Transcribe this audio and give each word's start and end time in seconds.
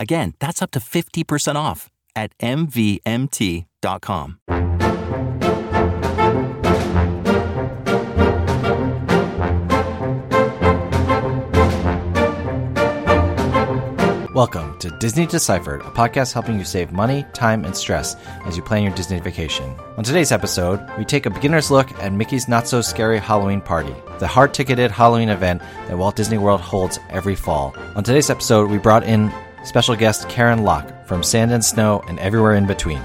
Again, 0.00 0.34
that's 0.38 0.62
up 0.62 0.70
to 0.72 0.80
50% 0.80 1.56
off 1.56 1.90
at 2.14 2.36
MVMT.com. 2.38 4.38
Welcome 14.34 14.78
to 14.78 14.96
Disney 15.00 15.26
Deciphered, 15.26 15.80
a 15.80 15.90
podcast 15.90 16.32
helping 16.32 16.60
you 16.60 16.64
save 16.64 16.92
money, 16.92 17.26
time, 17.32 17.64
and 17.64 17.74
stress 17.74 18.14
as 18.44 18.56
you 18.56 18.62
plan 18.62 18.84
your 18.84 18.94
Disney 18.94 19.18
vacation. 19.18 19.68
On 19.96 20.04
today's 20.04 20.30
episode, 20.30 20.80
we 20.96 21.04
take 21.04 21.26
a 21.26 21.30
beginner's 21.30 21.72
look 21.72 21.90
at 22.00 22.12
Mickey's 22.12 22.46
Not 22.46 22.68
So 22.68 22.80
Scary 22.80 23.18
Halloween 23.18 23.60
Party, 23.60 23.96
the 24.20 24.28
hard 24.28 24.54
ticketed 24.54 24.92
Halloween 24.92 25.28
event 25.28 25.60
that 25.88 25.98
Walt 25.98 26.14
Disney 26.14 26.38
World 26.38 26.60
holds 26.60 27.00
every 27.10 27.34
fall. 27.34 27.74
On 27.96 28.04
today's 28.04 28.30
episode, 28.30 28.70
we 28.70 28.78
brought 28.78 29.02
in 29.02 29.32
special 29.64 29.96
guest 29.96 30.28
Karyn 30.28 30.62
Locke 30.62 31.06
from 31.06 31.22
Sand 31.22 31.52
and 31.52 31.64
Snow 31.64 32.02
and 32.08 32.18
Everywhere 32.18 32.54
in 32.54 32.66
Between 32.66 33.02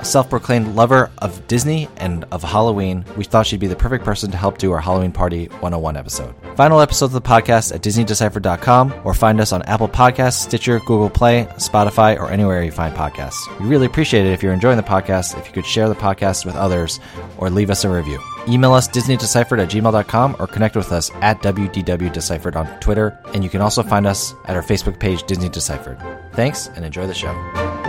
a 0.00 0.04
self 0.04 0.30
proclaimed 0.30 0.74
lover 0.74 1.10
of 1.18 1.46
Disney 1.46 1.88
and 1.96 2.24
of 2.32 2.42
Halloween, 2.42 3.04
we 3.16 3.24
thought 3.24 3.46
she'd 3.46 3.60
be 3.60 3.66
the 3.66 3.76
perfect 3.76 4.04
person 4.04 4.30
to 4.30 4.36
help 4.36 4.58
do 4.58 4.72
our 4.72 4.80
Halloween 4.80 5.12
Party 5.12 5.46
101 5.46 5.96
episode. 5.96 6.34
Final 6.56 6.80
episodes 6.80 7.14
of 7.14 7.22
the 7.22 7.28
podcast 7.28 7.74
at 7.74 7.82
DisneyDeciphered.com 7.82 9.02
or 9.04 9.14
find 9.14 9.40
us 9.40 9.52
on 9.52 9.62
Apple 9.62 9.88
Podcasts, 9.88 10.42
Stitcher, 10.42 10.78
Google 10.80 11.10
Play, 11.10 11.44
Spotify, 11.56 12.18
or 12.18 12.30
anywhere 12.30 12.62
you 12.62 12.70
find 12.70 12.94
podcasts. 12.94 13.38
We 13.60 13.66
really 13.66 13.86
appreciate 13.86 14.26
it 14.26 14.32
if 14.32 14.42
you're 14.42 14.52
enjoying 14.52 14.76
the 14.76 14.82
podcast, 14.82 15.38
if 15.38 15.46
you 15.46 15.52
could 15.52 15.66
share 15.66 15.88
the 15.88 15.94
podcast 15.94 16.44
with 16.44 16.56
others, 16.56 17.00
or 17.38 17.50
leave 17.50 17.70
us 17.70 17.84
a 17.84 17.88
review. 17.88 18.20
Email 18.48 18.72
us 18.72 18.88
DisneyDeciphered 18.88 19.62
at 19.62 19.70
gmail.com 19.70 20.36
or 20.38 20.46
connect 20.46 20.76
with 20.76 20.92
us 20.92 21.10
at 21.20 21.42
WDWDeciphered 21.42 22.56
on 22.56 22.80
Twitter, 22.80 23.18
and 23.34 23.44
you 23.44 23.50
can 23.50 23.60
also 23.60 23.82
find 23.82 24.06
us 24.06 24.34
at 24.46 24.56
our 24.56 24.62
Facebook 24.62 24.98
page, 24.98 25.22
Disney 25.24 25.48
Deciphered. 25.48 25.98
Thanks 26.32 26.68
and 26.68 26.84
enjoy 26.84 27.06
the 27.06 27.14
show. 27.14 27.79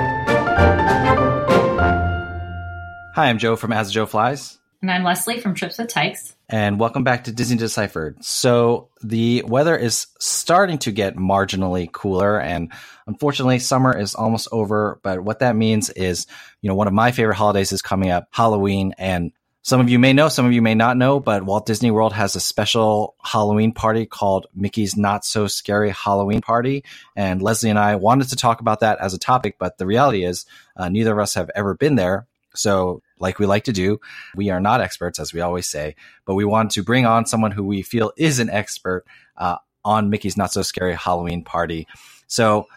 Hi, 3.21 3.29
I'm 3.29 3.37
Joe 3.37 3.55
from 3.55 3.71
As 3.71 3.91
Joe 3.91 4.07
Flies. 4.07 4.57
And 4.81 4.89
I'm 4.89 5.03
Leslie 5.03 5.39
from 5.39 5.53
Trips 5.53 5.77
with 5.77 5.89
Tykes. 5.89 6.35
And 6.49 6.79
welcome 6.79 7.03
back 7.03 7.25
to 7.25 7.31
Disney 7.31 7.55
Deciphered. 7.55 8.25
So 8.25 8.89
the 9.03 9.43
weather 9.45 9.77
is 9.77 10.07
starting 10.17 10.79
to 10.79 10.91
get 10.91 11.17
marginally 11.17 11.91
cooler 11.91 12.41
and 12.41 12.73
unfortunately 13.05 13.59
summer 13.59 13.95
is 13.95 14.15
almost 14.15 14.47
over. 14.51 14.99
But 15.03 15.19
what 15.23 15.37
that 15.37 15.55
means 15.55 15.91
is, 15.91 16.25
you 16.61 16.67
know, 16.67 16.73
one 16.73 16.87
of 16.87 16.95
my 16.95 17.11
favorite 17.11 17.35
holidays 17.35 17.71
is 17.71 17.83
coming 17.83 18.09
up, 18.09 18.27
Halloween. 18.31 18.95
And 18.97 19.33
some 19.61 19.79
of 19.79 19.91
you 19.91 19.99
may 19.99 20.13
know, 20.13 20.27
some 20.27 20.47
of 20.47 20.53
you 20.53 20.63
may 20.63 20.73
not 20.73 20.97
know, 20.97 21.19
but 21.19 21.43
Walt 21.43 21.67
Disney 21.67 21.91
World 21.91 22.13
has 22.13 22.35
a 22.35 22.39
special 22.39 23.13
Halloween 23.23 23.71
party 23.71 24.07
called 24.07 24.47
Mickey's 24.55 24.97
Not 24.97 25.25
So 25.25 25.45
Scary 25.45 25.91
Halloween 25.91 26.41
Party. 26.41 26.83
And 27.15 27.39
Leslie 27.39 27.69
and 27.69 27.77
I 27.77 27.97
wanted 27.97 28.29
to 28.29 28.35
talk 28.35 28.61
about 28.61 28.79
that 28.79 28.97
as 28.99 29.13
a 29.13 29.19
topic, 29.19 29.57
but 29.59 29.77
the 29.77 29.85
reality 29.85 30.25
is 30.25 30.47
uh, 30.75 30.89
neither 30.89 31.11
of 31.11 31.19
us 31.19 31.35
have 31.35 31.51
ever 31.53 31.75
been 31.75 31.93
there. 31.93 32.25
So, 32.55 33.01
like 33.21 33.39
we 33.39 33.45
like 33.45 33.65
to 33.65 33.71
do, 33.71 33.99
we 34.35 34.49
are 34.49 34.59
not 34.59 34.81
experts, 34.81 35.19
as 35.19 35.33
we 35.33 35.41
always 35.41 35.67
say, 35.67 35.95
but 36.25 36.35
we 36.35 36.45
want 36.45 36.71
to 36.71 36.83
bring 36.83 37.05
on 37.05 37.25
someone 37.25 37.51
who 37.51 37.63
we 37.63 37.81
feel 37.81 38.11
is 38.17 38.39
an 38.39 38.49
expert 38.49 39.05
uh, 39.37 39.57
on 39.85 40.09
Mickey's 40.09 40.37
Not 40.37 40.51
So 40.51 40.61
Scary 40.61 40.95
Halloween 40.95 41.43
Party. 41.43 41.87
So, 42.27 42.67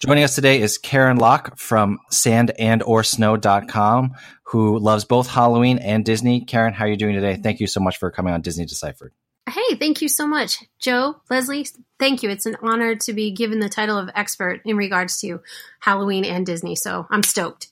joining 0.00 0.24
us 0.24 0.34
today 0.34 0.60
is 0.60 0.78
Karyn 0.78 1.18
Locke 1.18 1.58
from 1.58 1.98
sandandsnow.com, 2.12 4.14
who 4.44 4.78
loves 4.78 5.04
both 5.04 5.28
Halloween 5.28 5.78
and 5.78 6.04
Disney. 6.04 6.44
Karyn, 6.44 6.72
how 6.72 6.84
are 6.84 6.88
you 6.88 6.96
doing 6.96 7.14
today? 7.14 7.36
Thank 7.36 7.60
you 7.60 7.66
so 7.66 7.80
much 7.80 7.98
for 7.98 8.10
coming 8.10 8.32
on 8.32 8.42
Disney 8.42 8.66
Deciphered. 8.66 9.12
Hey, 9.48 9.76
thank 9.76 10.02
you 10.02 10.08
so 10.08 10.26
much, 10.26 10.62
Joe, 10.78 11.16
Leslie. 11.30 11.66
Thank 11.98 12.22
you. 12.22 12.28
It's 12.28 12.44
an 12.44 12.56
honor 12.62 12.96
to 12.96 13.12
be 13.14 13.30
given 13.30 13.60
the 13.60 13.70
title 13.70 13.96
of 13.96 14.10
expert 14.14 14.60
in 14.66 14.76
regards 14.76 15.18
to 15.20 15.40
Halloween 15.80 16.26
and 16.26 16.44
Disney. 16.44 16.76
So 16.76 17.06
I'm 17.10 17.22
stoked. 17.22 17.68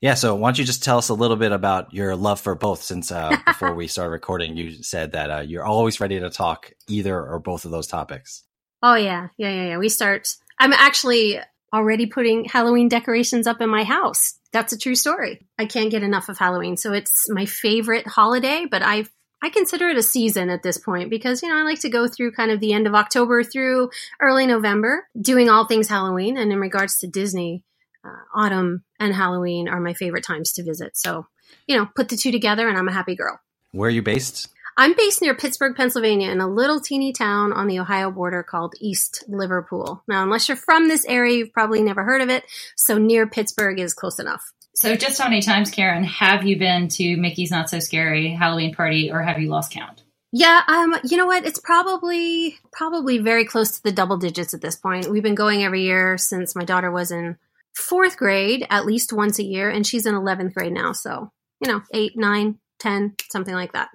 Yeah, 0.00 0.14
so 0.14 0.34
why 0.34 0.48
don't 0.48 0.58
you 0.58 0.64
just 0.64 0.82
tell 0.82 0.96
us 0.96 1.10
a 1.10 1.14
little 1.14 1.36
bit 1.36 1.52
about 1.52 1.92
your 1.92 2.16
love 2.16 2.40
for 2.40 2.54
both? 2.54 2.82
Since 2.82 3.12
uh, 3.12 3.36
before 3.46 3.74
we 3.74 3.86
started 3.86 4.10
recording, 4.10 4.56
you 4.56 4.82
said 4.82 5.12
that 5.12 5.30
uh, 5.30 5.40
you're 5.40 5.64
always 5.64 6.00
ready 6.00 6.18
to 6.20 6.30
talk 6.30 6.72
either 6.88 7.22
or 7.22 7.38
both 7.38 7.64
of 7.64 7.70
those 7.70 7.86
topics. 7.86 8.42
Oh 8.82 8.94
yeah, 8.94 9.28
yeah, 9.36 9.50
yeah, 9.50 9.66
yeah. 9.68 9.78
We 9.78 9.90
start. 9.90 10.28
I'm 10.58 10.72
actually 10.72 11.38
already 11.72 12.06
putting 12.06 12.46
Halloween 12.46 12.88
decorations 12.88 13.46
up 13.46 13.60
in 13.60 13.68
my 13.68 13.84
house. 13.84 14.38
That's 14.52 14.72
a 14.72 14.78
true 14.78 14.94
story. 14.94 15.46
I 15.58 15.66
can't 15.66 15.90
get 15.90 16.02
enough 16.02 16.28
of 16.28 16.38
Halloween, 16.38 16.78
so 16.78 16.92
it's 16.92 17.28
my 17.28 17.44
favorite 17.44 18.06
holiday. 18.06 18.66
But 18.70 18.82
I 18.82 19.04
I 19.42 19.50
consider 19.50 19.88
it 19.88 19.98
a 19.98 20.02
season 20.02 20.48
at 20.48 20.62
this 20.62 20.78
point 20.78 21.10
because 21.10 21.42
you 21.42 21.50
know 21.50 21.58
I 21.58 21.62
like 21.62 21.80
to 21.80 21.90
go 21.90 22.08
through 22.08 22.32
kind 22.32 22.50
of 22.50 22.60
the 22.60 22.72
end 22.72 22.86
of 22.86 22.94
October 22.94 23.44
through 23.44 23.90
early 24.20 24.46
November, 24.46 25.06
doing 25.20 25.50
all 25.50 25.66
things 25.66 25.88
Halloween. 25.88 26.38
And 26.38 26.50
in 26.50 26.58
regards 26.58 26.98
to 27.00 27.06
Disney, 27.06 27.64
uh, 28.04 28.16
autumn 28.34 28.84
and 28.98 29.14
Halloween 29.14 29.68
are 29.68 29.80
my 29.80 29.94
favorite 29.94 30.24
times 30.24 30.52
to 30.52 30.64
visit. 30.64 30.96
So, 30.96 31.26
you 31.66 31.76
know, 31.76 31.88
put 31.94 32.08
the 32.08 32.16
two 32.16 32.32
together 32.32 32.68
and 32.68 32.78
I'm 32.78 32.88
a 32.88 32.92
happy 32.92 33.14
girl. 33.14 33.40
Where 33.72 33.88
are 33.88 33.92
you 33.92 34.02
based? 34.02 34.48
I'm 34.76 34.94
based 34.96 35.20
near 35.20 35.34
Pittsburgh, 35.34 35.76
Pennsylvania, 35.76 36.30
in 36.30 36.40
a 36.40 36.48
little 36.48 36.80
teeny 36.80 37.12
town 37.12 37.52
on 37.52 37.66
the 37.66 37.80
Ohio 37.80 38.10
border 38.10 38.42
called 38.42 38.74
East 38.80 39.24
Liverpool. 39.28 40.02
Now, 40.08 40.22
unless 40.22 40.48
you're 40.48 40.56
from 40.56 40.88
this 40.88 41.04
area, 41.04 41.36
you've 41.36 41.52
probably 41.52 41.82
never 41.82 42.02
heard 42.02 42.22
of 42.22 42.30
it. 42.30 42.44
So, 42.76 42.96
near 42.96 43.26
Pittsburgh 43.26 43.78
is 43.78 43.92
close 43.92 44.18
enough. 44.18 44.42
So, 44.74 44.96
just 44.96 45.20
how 45.20 45.28
many 45.28 45.42
times, 45.42 45.70
Karyn, 45.70 46.04
have 46.04 46.44
you 46.44 46.58
been 46.58 46.88
to 46.88 47.16
Mickey's 47.16 47.50
Not 47.50 47.68
So 47.68 47.78
Scary 47.80 48.30
Halloween 48.30 48.74
party, 48.74 49.10
or 49.12 49.20
have 49.20 49.38
you 49.38 49.48
lost 49.48 49.72
count? 49.72 50.02
Yeah, 50.32 50.62
um, 50.68 50.96
you 51.04 51.16
know 51.16 51.26
what? 51.26 51.44
It's 51.44 51.58
probably 51.58 52.58
probably 52.72 53.18
very 53.18 53.44
close 53.44 53.72
to 53.72 53.82
the 53.82 53.92
double 53.92 54.16
digits 54.16 54.54
at 54.54 54.60
this 54.60 54.76
point. 54.76 55.10
We've 55.10 55.22
been 55.22 55.34
going 55.34 55.64
every 55.64 55.82
year 55.82 56.16
since 56.16 56.54
my 56.54 56.64
daughter 56.64 56.90
was 56.90 57.10
in 57.10 57.36
fourth 57.74 58.16
grade 58.16 58.66
at 58.70 58.86
least 58.86 59.12
once 59.12 59.38
a 59.38 59.44
year, 59.44 59.70
and 59.70 59.86
she's 59.86 60.06
in 60.06 60.14
11th 60.14 60.54
grade 60.54 60.72
now. 60.72 60.92
So, 60.92 61.30
you 61.60 61.70
know, 61.70 61.82
eight, 61.92 62.12
nine, 62.16 62.58
10, 62.80 63.14
something 63.30 63.54
like 63.54 63.72
that. 63.72 63.88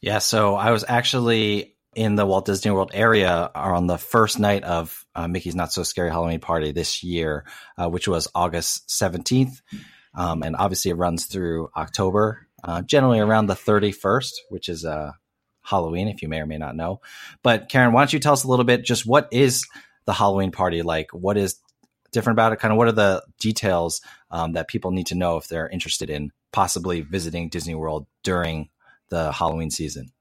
Yeah. 0.00 0.18
So 0.18 0.54
I 0.54 0.70
was 0.70 0.84
actually 0.86 1.76
in 1.94 2.14
the 2.14 2.24
Walt 2.24 2.46
Disney 2.46 2.70
World 2.70 2.92
area 2.94 3.50
on 3.54 3.86
the 3.86 3.98
first 3.98 4.38
night 4.38 4.62
of 4.62 5.04
uh, 5.14 5.26
Mickey's 5.26 5.56
Not 5.56 5.72
So 5.72 5.82
Scary 5.82 6.10
Halloween 6.10 6.40
Party 6.40 6.72
this 6.72 7.02
year, 7.02 7.44
uh, 7.76 7.88
which 7.88 8.06
was 8.06 8.28
August 8.34 8.88
17th. 8.88 9.60
Um, 10.14 10.42
and 10.42 10.56
obviously 10.56 10.90
it 10.90 10.96
runs 10.96 11.26
through 11.26 11.70
October, 11.76 12.46
uh, 12.62 12.82
generally 12.82 13.18
around 13.18 13.46
the 13.46 13.54
31st, 13.54 14.32
which 14.50 14.68
is 14.68 14.84
uh, 14.84 15.12
Halloween, 15.62 16.08
if 16.08 16.22
you 16.22 16.28
may 16.28 16.40
or 16.40 16.46
may 16.46 16.58
not 16.58 16.76
know. 16.76 17.00
But 17.42 17.68
Karyn, 17.68 17.92
why 17.92 18.02
don't 18.02 18.12
you 18.12 18.18
tell 18.18 18.32
us 18.32 18.44
a 18.44 18.48
little 18.48 18.64
bit 18.64 18.84
just 18.84 19.06
what 19.06 19.28
is 19.32 19.66
the 20.06 20.12
Halloween 20.12 20.52
party 20.52 20.82
like? 20.82 21.12
What 21.12 21.36
is 21.36 21.56
different 22.10 22.36
about 22.36 22.52
it? 22.52 22.58
Kind 22.58 22.72
of 22.72 22.78
what 22.78 22.88
are 22.88 22.92
the 22.92 23.22
details 23.38 24.00
um, 24.30 24.52
that 24.52 24.68
people 24.68 24.90
need 24.90 25.06
to 25.06 25.14
know 25.14 25.36
if 25.36 25.48
they're 25.48 25.68
interested 25.68 26.10
in 26.10 26.32
possibly 26.52 27.00
visiting 27.00 27.48
Disney 27.48 27.74
World 27.74 28.06
during 28.22 28.68
the 29.08 29.32
Halloween 29.32 29.70
season? 29.70 30.12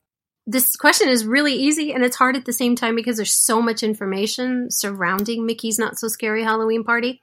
This 0.45 0.75
question 0.75 1.09
is 1.09 1.25
really 1.25 1.53
easy 1.53 1.93
and 1.93 2.03
it's 2.03 2.15
hard 2.15 2.35
at 2.35 2.45
the 2.45 2.53
same 2.53 2.75
time 2.75 2.95
because 2.95 3.17
there's 3.17 3.33
so 3.33 3.61
much 3.61 3.83
information 3.83 4.71
surrounding 4.71 5.45
Mickey's 5.45 5.77
Not 5.77 5.99
So 5.99 6.07
Scary 6.07 6.43
Halloween 6.43 6.83
Party. 6.83 7.21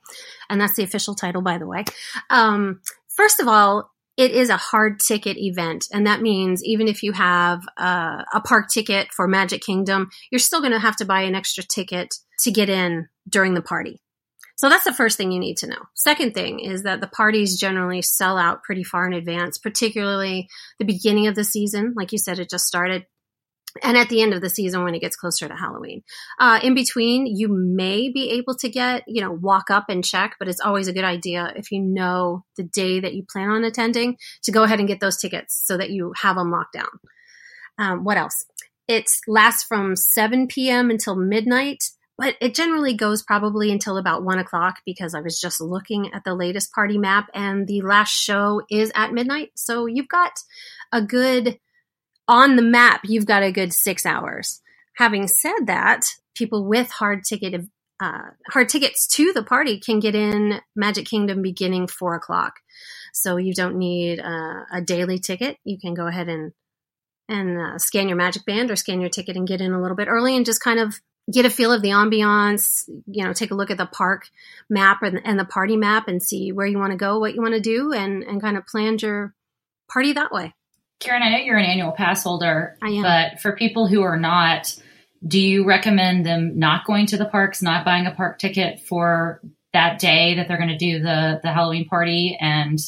And 0.48 0.60
that's 0.60 0.76
the 0.76 0.84
official 0.84 1.16
title, 1.16 1.42
by 1.42 1.58
the 1.58 1.66
way. 1.66 1.84
Um, 2.30 2.82
first 3.08 3.40
of 3.40 3.48
all, 3.48 3.90
it 4.16 4.30
is 4.30 4.48
a 4.48 4.56
hard 4.56 5.00
ticket 5.00 5.36
event. 5.36 5.86
And 5.92 6.06
that 6.06 6.22
means 6.22 6.64
even 6.64 6.88
if 6.88 7.02
you 7.02 7.12
have 7.12 7.66
uh, 7.76 8.22
a 8.32 8.40
park 8.40 8.68
ticket 8.68 9.08
for 9.12 9.26
Magic 9.26 9.60
Kingdom, 9.60 10.10
you're 10.30 10.38
still 10.38 10.60
going 10.60 10.72
to 10.72 10.78
have 10.78 10.96
to 10.96 11.04
buy 11.04 11.22
an 11.22 11.34
extra 11.34 11.64
ticket 11.64 12.14
to 12.40 12.50
get 12.50 12.70
in 12.70 13.08
during 13.28 13.54
the 13.54 13.62
party. 13.62 14.00
So 14.56 14.70
that's 14.70 14.84
the 14.84 14.92
first 14.92 15.18
thing 15.18 15.32
you 15.32 15.38
need 15.38 15.58
to 15.58 15.66
know. 15.66 15.82
Second 15.94 16.32
thing 16.32 16.60
is 16.60 16.82
that 16.82 17.02
the 17.02 17.06
parties 17.06 17.60
generally 17.60 18.00
sell 18.00 18.38
out 18.38 18.62
pretty 18.62 18.82
far 18.82 19.06
in 19.06 19.12
advance, 19.12 19.58
particularly 19.58 20.48
the 20.78 20.86
beginning 20.86 21.26
of 21.26 21.34
the 21.34 21.44
season. 21.44 21.92
Like 21.94 22.10
you 22.10 22.18
said, 22.18 22.38
it 22.38 22.48
just 22.48 22.66
started. 22.66 23.04
And 23.82 23.98
at 23.98 24.08
the 24.08 24.22
end 24.22 24.32
of 24.32 24.40
the 24.40 24.48
season, 24.48 24.82
when 24.82 24.94
it 24.94 25.02
gets 25.02 25.16
closer 25.16 25.46
to 25.46 25.54
Halloween, 25.54 26.02
uh, 26.40 26.60
in 26.62 26.74
between, 26.74 27.26
you 27.26 27.48
may 27.48 28.10
be 28.10 28.30
able 28.30 28.56
to 28.56 28.70
get, 28.70 29.04
you 29.06 29.20
know, 29.20 29.30
walk 29.30 29.70
up 29.70 29.90
and 29.90 30.02
check, 30.02 30.36
but 30.38 30.48
it's 30.48 30.60
always 30.60 30.88
a 30.88 30.94
good 30.94 31.04
idea 31.04 31.52
if 31.54 31.70
you 31.70 31.82
know 31.82 32.42
the 32.56 32.62
day 32.62 32.98
that 33.00 33.12
you 33.12 33.24
plan 33.30 33.50
on 33.50 33.64
attending 33.64 34.16
to 34.44 34.52
go 34.52 34.62
ahead 34.62 34.78
and 34.78 34.88
get 34.88 35.00
those 35.00 35.18
tickets 35.18 35.62
so 35.66 35.76
that 35.76 35.90
you 35.90 36.14
have 36.22 36.36
them 36.36 36.50
locked 36.50 36.72
down. 36.72 36.88
Um, 37.76 38.04
what 38.04 38.16
else? 38.16 38.46
It 38.88 39.10
lasts 39.28 39.64
from 39.64 39.96
7 39.96 40.46
p.m. 40.46 40.88
until 40.88 41.14
midnight 41.14 41.90
but 42.18 42.34
it 42.40 42.54
generally 42.54 42.94
goes 42.94 43.22
probably 43.22 43.70
until 43.70 43.98
about 43.98 44.24
one 44.24 44.38
o'clock 44.38 44.76
because 44.86 45.14
I 45.14 45.20
was 45.20 45.38
just 45.38 45.60
looking 45.60 46.12
at 46.14 46.24
the 46.24 46.34
latest 46.34 46.72
party 46.72 46.96
map 46.96 47.28
and 47.34 47.66
the 47.66 47.82
last 47.82 48.10
show 48.10 48.62
is 48.70 48.90
at 48.94 49.12
midnight. 49.12 49.50
So 49.54 49.86
you've 49.86 50.08
got 50.08 50.32
a 50.92 51.02
good, 51.02 51.58
on 52.26 52.56
the 52.56 52.62
map, 52.62 53.02
you've 53.04 53.26
got 53.26 53.42
a 53.42 53.52
good 53.52 53.72
six 53.72 54.06
hours. 54.06 54.62
Having 54.94 55.28
said 55.28 55.66
that, 55.66 56.06
people 56.34 56.64
with 56.64 56.90
hard 56.90 57.22
ticket, 57.24 57.66
uh, 58.00 58.30
hard 58.48 58.70
tickets 58.70 59.06
to 59.08 59.34
the 59.34 59.42
party 59.42 59.78
can 59.78 60.00
get 60.00 60.14
in 60.14 60.60
Magic 60.74 61.04
Kingdom 61.04 61.42
beginning 61.42 61.86
four 61.86 62.14
o'clock. 62.14 62.60
So 63.12 63.36
you 63.36 63.52
don't 63.52 63.76
need 63.76 64.20
uh, 64.20 64.64
a 64.72 64.80
daily 64.80 65.18
ticket. 65.18 65.58
You 65.64 65.78
can 65.78 65.92
go 65.92 66.06
ahead 66.06 66.28
and 66.28 66.52
and 67.28 67.58
uh, 67.58 67.78
scan 67.78 68.08
your 68.08 68.16
magic 68.16 68.44
band 68.44 68.70
or 68.70 68.76
scan 68.76 69.00
your 69.00 69.10
ticket 69.10 69.36
and 69.36 69.48
get 69.48 69.60
in 69.60 69.72
a 69.72 69.82
little 69.82 69.96
bit 69.96 70.06
early 70.06 70.36
and 70.36 70.46
just 70.46 70.62
kind 70.62 70.78
of 70.78 71.00
get 71.32 71.44
a 71.44 71.50
feel 71.50 71.72
of 71.72 71.82
the 71.82 71.90
ambiance, 71.90 72.88
you 73.06 73.24
know, 73.24 73.32
take 73.32 73.50
a 73.50 73.54
look 73.54 73.70
at 73.70 73.78
the 73.78 73.86
park 73.86 74.28
map 74.70 75.02
and, 75.02 75.20
and 75.24 75.38
the 75.38 75.44
party 75.44 75.76
map 75.76 76.08
and 76.08 76.22
see 76.22 76.52
where 76.52 76.66
you 76.66 76.78
want 76.78 76.92
to 76.92 76.96
go, 76.96 77.18
what 77.18 77.34
you 77.34 77.42
want 77.42 77.54
to 77.54 77.60
do, 77.60 77.92
and, 77.92 78.22
and 78.22 78.40
kind 78.40 78.56
of 78.56 78.66
plan 78.66 78.96
your 79.00 79.34
party 79.88 80.12
that 80.12 80.32
way. 80.32 80.54
Karyn, 81.00 81.22
I 81.22 81.30
know 81.30 81.38
you're 81.38 81.58
an 81.58 81.66
annual 81.66 81.92
pass 81.92 82.22
holder, 82.22 82.78
I 82.80 82.88
am. 82.90 83.02
but 83.02 83.40
for 83.40 83.56
people 83.56 83.86
who 83.86 84.02
are 84.02 84.18
not, 84.18 84.74
do 85.26 85.40
you 85.40 85.66
recommend 85.66 86.24
them 86.24 86.58
not 86.58 86.86
going 86.86 87.06
to 87.06 87.16
the 87.16 87.26
parks, 87.26 87.60
not 87.60 87.84
buying 87.84 88.06
a 88.06 88.12
park 88.12 88.38
ticket 88.38 88.80
for 88.80 89.40
that 89.72 89.98
day 89.98 90.36
that 90.36 90.48
they're 90.48 90.56
going 90.56 90.70
to 90.70 90.78
do 90.78 91.00
the 91.00 91.40
the 91.42 91.52
Halloween 91.52 91.86
party 91.86 92.36
and 92.40 92.78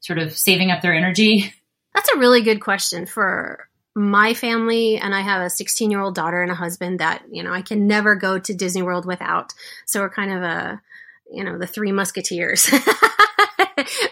sort 0.00 0.18
of 0.18 0.36
saving 0.36 0.70
up 0.70 0.82
their 0.82 0.94
energy? 0.94 1.52
That's 1.94 2.10
a 2.10 2.18
really 2.18 2.42
good 2.42 2.60
question 2.60 3.06
for 3.06 3.68
my 3.94 4.34
family 4.34 4.96
and 4.96 5.14
I 5.14 5.20
have 5.20 5.42
a 5.42 5.50
16 5.50 5.90
year 5.90 6.00
old 6.00 6.14
daughter 6.14 6.42
and 6.42 6.50
a 6.50 6.54
husband 6.54 7.00
that, 7.00 7.22
you 7.30 7.42
know, 7.42 7.52
I 7.52 7.62
can 7.62 7.86
never 7.86 8.16
go 8.16 8.38
to 8.38 8.54
Disney 8.54 8.82
World 8.82 9.06
without. 9.06 9.52
So 9.86 10.00
we're 10.00 10.10
kind 10.10 10.32
of 10.32 10.42
a, 10.42 10.80
you 11.30 11.44
know, 11.44 11.58
the 11.58 11.66
three 11.66 11.92
musketeers. 11.92 12.70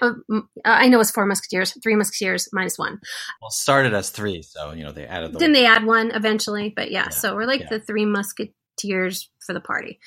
Um, 0.01 0.49
I 0.65 0.89
know 0.89 1.01
it's 1.01 1.11
four 1.11 1.27
musketeers, 1.27 1.77
three 1.83 1.95
musketeers 1.95 2.49
minus 2.53 2.79
one. 2.79 3.01
Well, 3.41 3.51
started 3.51 3.95
as 3.95 4.11
three, 4.11 4.43
so 4.43 4.73
you 4.73 4.83
know 4.83 4.93
they 4.93 5.07
added. 5.07 5.33
The 5.33 5.39
then 5.39 5.53
they 5.53 5.67
add 5.67 5.85
one 5.85 6.11
eventually, 6.13 6.73
but 6.75 6.91
yeah, 6.91 7.05
yeah. 7.05 7.09
so 7.11 7.35
we're 7.35 7.47
like 7.47 7.61
yeah. 7.61 7.69
the 7.71 7.81
three 7.81 8.07
musketeers 8.07 9.31
for 9.45 9.53
the 9.53 9.61
party. 9.61 10.01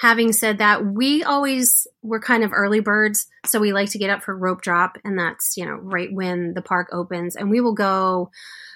Having 0.00 0.32
said 0.32 0.58
that, 0.58 0.84
we 0.84 1.22
always 1.22 1.86
we're 2.02 2.20
kind 2.20 2.44
of 2.44 2.52
early 2.52 2.80
birds, 2.80 3.26
so 3.46 3.60
we 3.60 3.72
like 3.72 3.90
to 3.90 3.98
get 3.98 4.10
up 4.10 4.22
for 4.22 4.36
rope 4.36 4.62
drop, 4.62 4.96
and 5.04 5.18
that's 5.18 5.56
you 5.56 5.64
know 5.64 5.74
right 5.74 6.12
when 6.12 6.54
the 6.54 6.62
park 6.62 6.88
opens, 6.92 7.36
and 7.36 7.50
we 7.50 7.60
will 7.60 7.74
go 7.74 8.30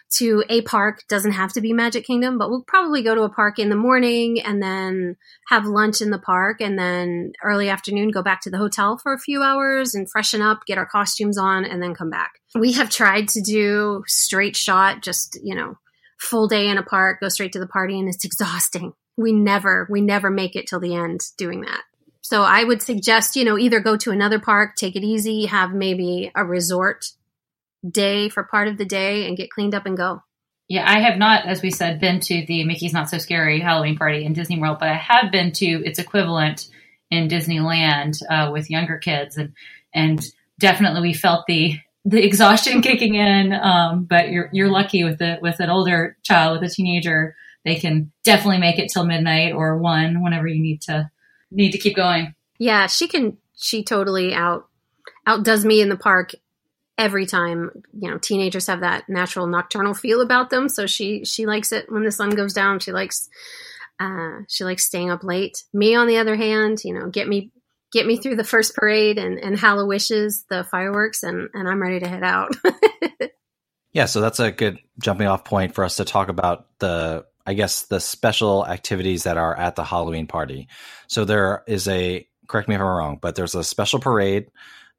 to 0.08 0.44
a 0.48 0.62
park 0.62 1.02
doesn't 1.08 1.32
have 1.32 1.52
to 1.54 1.60
be 1.60 1.72
Magic 1.72 2.04
Kingdom, 2.04 2.38
but 2.38 2.48
we'll 2.48 2.62
probably 2.62 3.02
go 3.02 3.14
to 3.14 3.22
a 3.22 3.28
park 3.28 3.58
in 3.58 3.68
the 3.68 3.76
morning 3.76 4.40
and 4.40 4.62
then 4.62 5.16
have 5.48 5.66
lunch 5.66 6.00
in 6.00 6.10
the 6.10 6.18
park 6.18 6.60
and 6.60 6.78
then 6.78 7.32
early 7.42 7.68
afternoon 7.68 8.10
go 8.10 8.22
back 8.22 8.40
to 8.42 8.50
the 8.50 8.58
hotel 8.58 8.98
for 8.98 9.12
a 9.12 9.18
few 9.18 9.42
hours 9.42 9.94
and 9.94 10.10
freshen 10.10 10.40
up, 10.40 10.60
get 10.66 10.78
our 10.78 10.86
costumes 10.86 11.36
on 11.36 11.64
and 11.64 11.82
then 11.82 11.94
come 11.94 12.10
back. 12.10 12.40
We 12.54 12.72
have 12.72 12.90
tried 12.90 13.28
to 13.30 13.40
do 13.40 14.04
straight 14.06 14.56
shot, 14.56 15.02
just, 15.02 15.38
you 15.42 15.54
know, 15.54 15.76
full 16.18 16.48
day 16.48 16.68
in 16.68 16.78
a 16.78 16.82
park, 16.82 17.20
go 17.20 17.28
straight 17.28 17.52
to 17.52 17.60
the 17.60 17.66
party 17.66 17.98
and 17.98 18.08
it's 18.08 18.24
exhausting. 18.24 18.92
We 19.16 19.32
never, 19.32 19.86
we 19.90 20.00
never 20.00 20.30
make 20.30 20.56
it 20.56 20.66
till 20.66 20.80
the 20.80 20.94
end 20.94 21.20
doing 21.36 21.62
that. 21.62 21.82
So 22.20 22.42
I 22.42 22.64
would 22.64 22.82
suggest, 22.82 23.36
you 23.36 23.44
know, 23.44 23.56
either 23.56 23.80
go 23.80 23.96
to 23.98 24.10
another 24.10 24.40
park, 24.40 24.76
take 24.76 24.96
it 24.96 25.04
easy, 25.04 25.46
have 25.46 25.72
maybe 25.72 26.32
a 26.34 26.44
resort 26.44 27.06
day 27.90 28.28
for 28.28 28.44
part 28.44 28.68
of 28.68 28.78
the 28.78 28.84
day 28.84 29.26
and 29.26 29.36
get 29.36 29.50
cleaned 29.50 29.74
up 29.74 29.86
and 29.86 29.96
go. 29.96 30.22
Yeah, 30.68 30.84
I 30.88 31.00
have 31.00 31.16
not, 31.16 31.46
as 31.46 31.62
we 31.62 31.70
said, 31.70 32.00
been 32.00 32.18
to 32.20 32.44
the 32.46 32.64
Mickey's 32.64 32.92
Not 32.92 33.08
So 33.08 33.18
Scary 33.18 33.60
Halloween 33.60 33.96
party 33.96 34.24
in 34.24 34.32
Disney 34.32 34.58
World, 34.58 34.78
but 34.80 34.88
I 34.88 34.94
have 34.94 35.30
been 35.30 35.52
to 35.52 35.66
its 35.66 36.00
equivalent 36.00 36.68
in 37.10 37.28
Disneyland 37.28 38.20
uh, 38.28 38.50
with 38.50 38.70
younger 38.70 38.98
kids, 38.98 39.36
and 39.36 39.52
and 39.94 40.20
definitely 40.58 41.02
we 41.02 41.12
felt 41.12 41.46
the 41.46 41.78
the 42.04 42.24
exhaustion 42.24 42.82
kicking 42.82 43.14
in. 43.14 43.52
Um, 43.52 44.04
but 44.04 44.30
you're 44.30 44.50
you're 44.52 44.70
lucky 44.70 45.04
with 45.04 45.18
the 45.18 45.38
with 45.40 45.60
an 45.60 45.70
older 45.70 46.16
child 46.24 46.60
with 46.60 46.68
a 46.68 46.74
teenager, 46.74 47.36
they 47.64 47.76
can 47.76 48.10
definitely 48.24 48.58
make 48.58 48.78
it 48.80 48.90
till 48.92 49.04
midnight 49.04 49.52
or 49.52 49.78
one 49.78 50.22
whenever 50.22 50.48
you 50.48 50.60
need 50.60 50.82
to 50.82 51.08
need 51.52 51.72
to 51.72 51.78
keep 51.78 51.94
going. 51.94 52.34
Yeah, 52.58 52.88
she 52.88 53.06
can. 53.06 53.38
She 53.54 53.84
totally 53.84 54.34
out 54.34 54.68
outdoes 55.26 55.64
me 55.64 55.80
in 55.80 55.88
the 55.88 55.96
park 55.96 56.32
every 56.98 57.26
time 57.26 57.70
you 57.92 58.10
know 58.10 58.18
teenagers 58.18 58.66
have 58.66 58.80
that 58.80 59.08
natural 59.08 59.46
nocturnal 59.46 59.94
feel 59.94 60.20
about 60.20 60.50
them. 60.50 60.68
So 60.68 60.86
she 60.86 61.24
she 61.24 61.46
likes 61.46 61.72
it 61.72 61.90
when 61.90 62.04
the 62.04 62.12
sun 62.12 62.30
goes 62.30 62.52
down. 62.52 62.80
She 62.80 62.92
likes 62.92 63.28
uh, 63.98 64.40
she 64.48 64.64
likes 64.64 64.84
staying 64.84 65.10
up 65.10 65.24
late. 65.24 65.64
Me 65.72 65.94
on 65.94 66.06
the 66.06 66.18
other 66.18 66.36
hand 66.36 66.82
you 66.84 66.92
know 66.92 67.08
get 67.08 67.28
me 67.28 67.52
get 67.92 68.06
me 68.06 68.16
through 68.16 68.36
the 68.36 68.44
first 68.44 68.74
parade 68.74 69.18
and 69.18 69.38
and 69.38 69.56
Hallowishes 69.56 70.44
the 70.48 70.64
fireworks 70.64 71.22
and 71.22 71.48
and 71.54 71.68
i'm 71.68 71.82
ready 71.82 72.00
to 72.00 72.08
head 72.08 72.22
out. 72.22 72.54
Yeah 73.92 74.04
so 74.04 74.20
that's 74.20 74.40
a 74.40 74.52
good 74.52 74.78
jumping 75.00 75.26
off 75.26 75.46
point 75.46 75.74
for 75.74 75.82
us 75.82 75.96
to 75.96 76.04
talk 76.04 76.28
about 76.28 76.66
the 76.80 77.24
i 77.46 77.54
guess 77.54 77.84
the 77.84 77.98
special 77.98 78.66
activities 78.66 79.22
that 79.22 79.38
are 79.38 79.56
at 79.56 79.74
the 79.74 79.84
halloween 79.84 80.26
party. 80.26 80.68
So 81.06 81.24
there 81.24 81.64
is 81.66 81.88
a 81.88 82.28
correct 82.46 82.68
me 82.68 82.74
if 82.74 82.80
i'm 82.82 82.86
wrong 82.86 83.18
but 83.22 83.36
there's 83.36 83.54
a 83.54 83.64
special 83.64 83.98
parade 83.98 84.48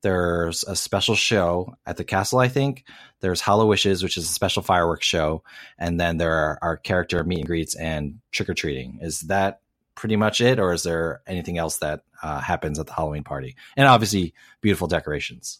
there's 0.01 0.63
a 0.63 0.75
special 0.75 1.15
show 1.15 1.75
at 1.85 1.97
the 1.97 2.03
castle, 2.03 2.39
I 2.39 2.47
think. 2.47 2.83
There's 3.19 3.41
Hallowishes, 3.41 4.03
which 4.03 4.17
is 4.17 4.25
a 4.25 4.33
special 4.33 4.61
fireworks 4.61 5.05
show, 5.05 5.43
and 5.77 5.99
then 5.99 6.17
there 6.17 6.33
are 6.33 6.59
our 6.61 6.77
character 6.77 7.23
meet 7.23 7.39
and 7.39 7.47
greets 7.47 7.75
and 7.75 8.19
trick 8.31 8.49
or 8.49 8.53
treating. 8.53 8.99
Is 9.01 9.21
that 9.21 9.61
pretty 9.95 10.15
much 10.15 10.39
it, 10.39 10.59
or 10.59 10.71
is 10.71 10.83
there 10.83 11.21
anything 11.25 11.57
else 11.57 11.77
that 11.77 12.01
uh, 12.21 12.39
happens 12.39 12.77
at 12.77 12.85
the 12.85 12.93
Halloween 12.93 13.23
party? 13.23 13.55
And 13.75 13.87
obviously, 13.87 14.33
beautiful 14.61 14.87
decorations. 14.87 15.59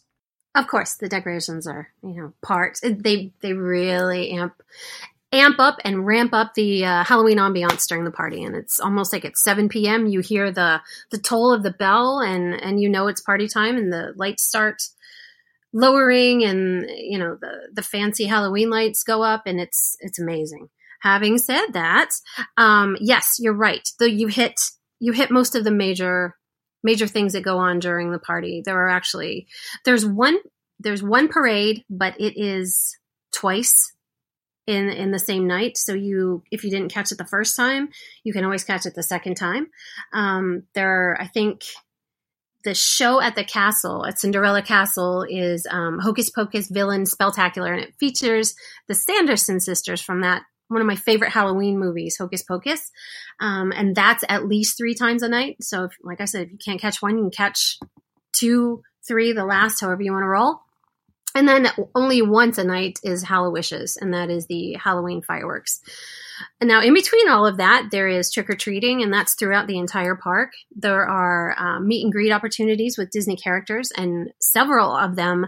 Of 0.54 0.66
course, 0.68 0.94
the 0.94 1.08
decorations 1.08 1.66
are 1.66 1.88
you 2.02 2.14
know 2.14 2.32
part. 2.40 2.78
They 2.82 3.32
they 3.40 3.52
really 3.52 4.30
amp 4.30 4.62
amp 5.32 5.58
up 5.58 5.76
and 5.84 6.06
ramp 6.06 6.32
up 6.32 6.54
the 6.54 6.84
uh, 6.84 7.04
Halloween 7.04 7.38
ambiance 7.38 7.86
during 7.86 8.04
the 8.04 8.10
party. 8.10 8.42
And 8.42 8.56
it's 8.56 8.80
almost 8.80 9.12
like 9.12 9.24
at 9.24 9.36
7 9.36 9.68
p.m. 9.68 10.06
you 10.06 10.20
hear 10.20 10.50
the 10.50 10.80
the 11.10 11.18
toll 11.18 11.52
of 11.52 11.62
the 11.62 11.72
bell, 11.72 12.20
and 12.20 12.54
and 12.54 12.80
you 12.80 12.88
know 12.88 13.08
it's 13.08 13.20
party 13.20 13.48
time, 13.48 13.76
and 13.76 13.92
the 13.92 14.12
lights 14.16 14.44
start 14.44 14.82
lowering, 15.72 16.44
and 16.44 16.88
you 16.96 17.18
know 17.18 17.36
the 17.40 17.68
the 17.72 17.82
fancy 17.82 18.24
Halloween 18.24 18.70
lights 18.70 19.04
go 19.04 19.22
up, 19.22 19.42
and 19.46 19.60
it's 19.60 19.96
it's 20.00 20.18
amazing. 20.18 20.68
Having 21.00 21.38
said 21.38 21.66
that, 21.74 22.10
um, 22.56 22.96
yes, 23.00 23.36
you're 23.38 23.54
right. 23.54 23.88
Though 23.98 24.06
you 24.06 24.26
hit 24.28 24.58
you 24.98 25.12
hit 25.12 25.30
most 25.30 25.54
of 25.54 25.64
the 25.64 25.70
major 25.70 26.34
major 26.82 27.06
things 27.06 27.32
that 27.32 27.42
go 27.42 27.58
on 27.58 27.78
during 27.78 28.10
the 28.12 28.18
party. 28.18 28.62
There 28.64 28.76
are 28.84 28.88
actually 28.88 29.46
there's 29.84 30.06
one 30.06 30.38
there's 30.80 31.02
one 31.02 31.28
parade, 31.28 31.84
but 31.90 32.18
it 32.20 32.40
is 32.40 32.96
twice 33.32 33.92
in 34.68 34.90
in 34.90 35.10
the 35.10 35.18
same 35.18 35.46
night. 35.46 35.78
So 35.78 35.94
you, 35.94 36.44
if 36.50 36.62
you 36.62 36.70
didn't 36.70 36.92
catch 36.92 37.10
it 37.10 37.18
the 37.18 37.24
first 37.24 37.56
time, 37.56 37.88
you 38.22 38.34
can 38.34 38.44
always 38.44 38.64
catch 38.64 38.84
it 38.84 38.94
the 38.94 39.02
second 39.02 39.36
time. 39.36 39.68
Um, 40.12 40.64
there, 40.74 41.12
are, 41.12 41.20
I 41.20 41.26
think, 41.26 41.62
the 42.64 42.74
show 42.74 43.18
at 43.20 43.34
the 43.34 43.44
castle 43.44 44.04
at 44.04 44.18
Cinderella 44.18 44.60
Castle 44.60 45.24
is 45.28 45.66
um, 45.70 45.98
Hocus 46.00 46.28
Pocus 46.28 46.68
Villain 46.68 47.06
Spectacular, 47.06 47.72
and 47.72 47.82
it 47.82 47.94
features 47.98 48.54
the 48.88 48.94
Sanderson 48.94 49.58
sisters 49.58 50.02
from 50.02 50.20
that 50.20 50.42
one 50.70 50.82
of 50.82 50.86
my 50.86 50.96
favorite 50.96 51.32
Halloween 51.32 51.78
movies, 51.78 52.18
Hocus 52.18 52.42
Pocus, 52.42 52.90
um, 53.40 53.72
and 53.72 53.96
that's 53.96 54.22
at 54.28 54.46
least 54.46 54.76
three 54.76 54.94
times 54.94 55.22
a 55.22 55.28
night. 55.28 55.56
So, 55.62 55.84
if, 55.84 55.92
like 56.02 56.20
I 56.20 56.26
said, 56.26 56.42
if 56.42 56.52
you 56.52 56.58
can't 56.62 56.80
catch 56.80 57.00
one, 57.00 57.16
you 57.16 57.22
can 57.22 57.30
catch 57.30 57.78
two, 58.34 58.82
three, 59.06 59.32
the 59.32 59.46
last, 59.46 59.80
however 59.80 60.02
you 60.02 60.12
want 60.12 60.24
to 60.24 60.28
roll. 60.28 60.60
And 61.34 61.46
then 61.46 61.68
only 61.94 62.22
once 62.22 62.58
a 62.58 62.64
night 62.64 62.98
is 63.02 63.24
Hallowishes, 63.24 63.96
and 64.00 64.14
that 64.14 64.30
is 64.30 64.46
the 64.46 64.74
Halloween 64.74 65.22
fireworks. 65.22 65.80
And 66.60 66.68
now, 66.68 66.82
in 66.82 66.94
between 66.94 67.28
all 67.28 67.46
of 67.46 67.56
that, 67.58 67.88
there 67.90 68.08
is 68.08 68.30
trick 68.30 68.48
or 68.48 68.54
treating, 68.54 69.02
and 69.02 69.12
that's 69.12 69.34
throughout 69.34 69.66
the 69.66 69.78
entire 69.78 70.14
park. 70.14 70.52
There 70.74 71.06
are 71.06 71.54
uh, 71.58 71.80
meet 71.80 72.04
and 72.04 72.12
greet 72.12 72.32
opportunities 72.32 72.96
with 72.96 73.10
Disney 73.10 73.36
characters, 73.36 73.90
and 73.96 74.30
several 74.40 74.96
of 74.96 75.16
them 75.16 75.46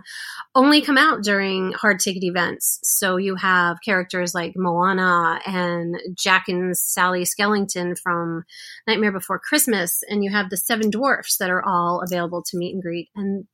only 0.54 0.82
come 0.82 0.98
out 0.98 1.22
during 1.22 1.72
hard 1.72 2.00
ticket 2.00 2.24
events. 2.24 2.80
So 2.82 3.16
you 3.16 3.36
have 3.36 3.78
characters 3.84 4.34
like 4.34 4.54
Moana 4.56 5.40
and 5.46 5.96
Jack 6.14 6.48
and 6.48 6.76
Sally 6.76 7.24
Skellington 7.24 7.98
from 7.98 8.44
Nightmare 8.86 9.12
Before 9.12 9.38
Christmas, 9.38 10.02
and 10.08 10.24
you 10.24 10.30
have 10.30 10.50
the 10.50 10.56
Seven 10.56 10.90
Dwarfs 10.90 11.38
that 11.38 11.50
are 11.50 11.64
all 11.64 12.02
available 12.04 12.42
to 12.48 12.56
meet 12.56 12.74
and 12.74 12.82
greet. 12.82 13.08
And 13.14 13.46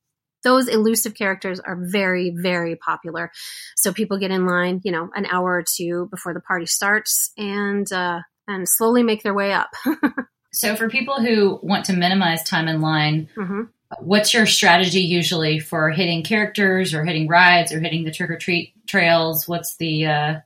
those 0.43 0.67
elusive 0.67 1.13
characters 1.13 1.59
are 1.59 1.75
very, 1.75 2.29
very 2.29 2.75
popular. 2.75 3.31
So 3.75 3.91
people 3.91 4.17
get 4.17 4.31
in 4.31 4.45
line, 4.45 4.81
you 4.83 4.91
know, 4.91 5.09
an 5.15 5.25
hour 5.25 5.53
or 5.53 5.63
two 5.63 6.07
before 6.09 6.33
the 6.33 6.39
party 6.39 6.65
starts 6.65 7.31
and, 7.37 7.91
uh, 7.91 8.21
and 8.47 8.67
slowly 8.67 9.03
make 9.03 9.23
their 9.23 9.33
way 9.33 9.53
up. 9.53 9.69
so 10.53 10.75
for 10.75 10.89
people 10.89 11.21
who 11.21 11.59
want 11.61 11.85
to 11.85 11.93
minimize 11.93 12.43
time 12.43 12.67
in 12.67 12.81
line, 12.81 13.29
mm-hmm. 13.35 13.63
what's 13.99 14.33
your 14.33 14.45
strategy 14.45 15.01
usually 15.01 15.59
for 15.59 15.89
hitting 15.89 16.23
characters 16.23 16.93
or 16.93 17.03
hitting 17.03 17.27
rides 17.27 17.73
or 17.73 17.79
hitting 17.79 18.03
the 18.03 18.11
trick 18.11 18.29
or 18.29 18.37
treat 18.37 18.73
trails? 18.87 19.47
What's 19.47 19.75
the, 19.77 20.05
uh, 20.05 20.39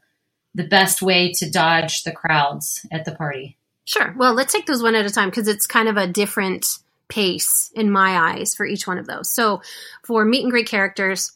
the 0.55 0.67
best 0.67 1.01
way 1.01 1.31
to 1.33 1.49
dodge 1.49 2.03
the 2.03 2.11
crowds 2.11 2.85
at 2.91 3.05
the 3.05 3.13
party? 3.13 3.57
Sure. 3.85 4.13
Well, 4.17 4.33
let's 4.33 4.53
take 4.53 4.67
those 4.67 4.83
one 4.83 4.95
at 4.95 5.05
a 5.05 5.09
time 5.09 5.29
because 5.29 5.47
it's 5.47 5.67
kind 5.67 5.89
of 5.89 5.97
a 5.97 6.07
different 6.07 6.79
pace 7.11 7.69
in 7.75 7.91
my 7.91 8.31
eyes 8.31 8.55
for 8.55 8.65
each 8.65 8.87
one 8.87 8.97
of 8.97 9.05
those. 9.05 9.31
So 9.31 9.61
for 10.05 10.25
meet 10.25 10.43
and 10.43 10.51
greet 10.51 10.67
characters, 10.67 11.31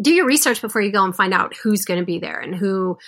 do 0.00 0.12
your 0.12 0.26
research 0.26 0.60
before 0.60 0.80
you 0.80 0.90
go 0.90 1.04
and 1.04 1.14
find 1.14 1.34
out 1.34 1.54
who's 1.62 1.84
going 1.84 2.00
to 2.00 2.06
be 2.06 2.18
there 2.18 2.40
and 2.40 2.54
who 2.54 2.98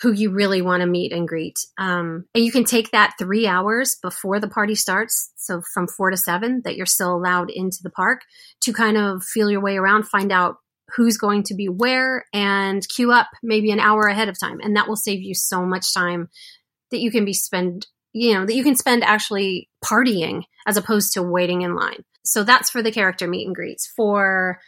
who 0.00 0.12
you 0.12 0.30
really 0.30 0.62
want 0.62 0.80
to 0.80 0.86
meet 0.86 1.12
and 1.12 1.28
greet. 1.28 1.58
Um, 1.76 2.24
and 2.34 2.42
you 2.42 2.50
can 2.50 2.64
take 2.64 2.90
that 2.90 3.14
three 3.18 3.46
hours 3.46 3.96
before 4.00 4.40
the 4.40 4.48
party 4.48 4.74
starts, 4.74 5.30
so 5.36 5.60
from 5.74 5.88
four 5.88 6.10
to 6.10 6.16
seven, 6.16 6.62
that 6.64 6.74
you're 6.74 6.86
still 6.86 7.14
allowed 7.14 7.50
into 7.50 7.82
the 7.82 7.90
park 7.90 8.22
to 8.62 8.72
kind 8.72 8.96
of 8.96 9.22
feel 9.22 9.50
your 9.50 9.60
way 9.60 9.76
around, 9.76 10.08
find 10.08 10.32
out 10.32 10.56
who's 10.96 11.18
going 11.18 11.42
to 11.44 11.54
be 11.54 11.68
where, 11.68 12.24
and 12.32 12.88
queue 12.88 13.12
up 13.12 13.28
maybe 13.42 13.70
an 13.70 13.78
hour 13.78 14.06
ahead 14.06 14.30
of 14.30 14.40
time. 14.40 14.58
And 14.62 14.74
that 14.74 14.88
will 14.88 14.96
save 14.96 15.20
you 15.20 15.34
so 15.34 15.66
much 15.66 15.92
time 15.92 16.30
that 16.90 17.00
you 17.00 17.10
can 17.10 17.26
be 17.26 17.34
spend 17.34 17.86
you 18.12 18.34
know, 18.34 18.46
that 18.46 18.54
you 18.54 18.64
can 18.64 18.76
spend 18.76 19.04
actually 19.04 19.68
partying 19.84 20.42
as 20.66 20.76
opposed 20.76 21.12
to 21.14 21.22
waiting 21.22 21.62
in 21.62 21.74
line. 21.74 22.04
So 22.24 22.42
that's 22.44 22.70
for 22.70 22.82
the 22.82 22.92
character 22.92 23.26
meet 23.26 23.46
and 23.46 23.54
greets. 23.54 23.86
For 23.86 24.60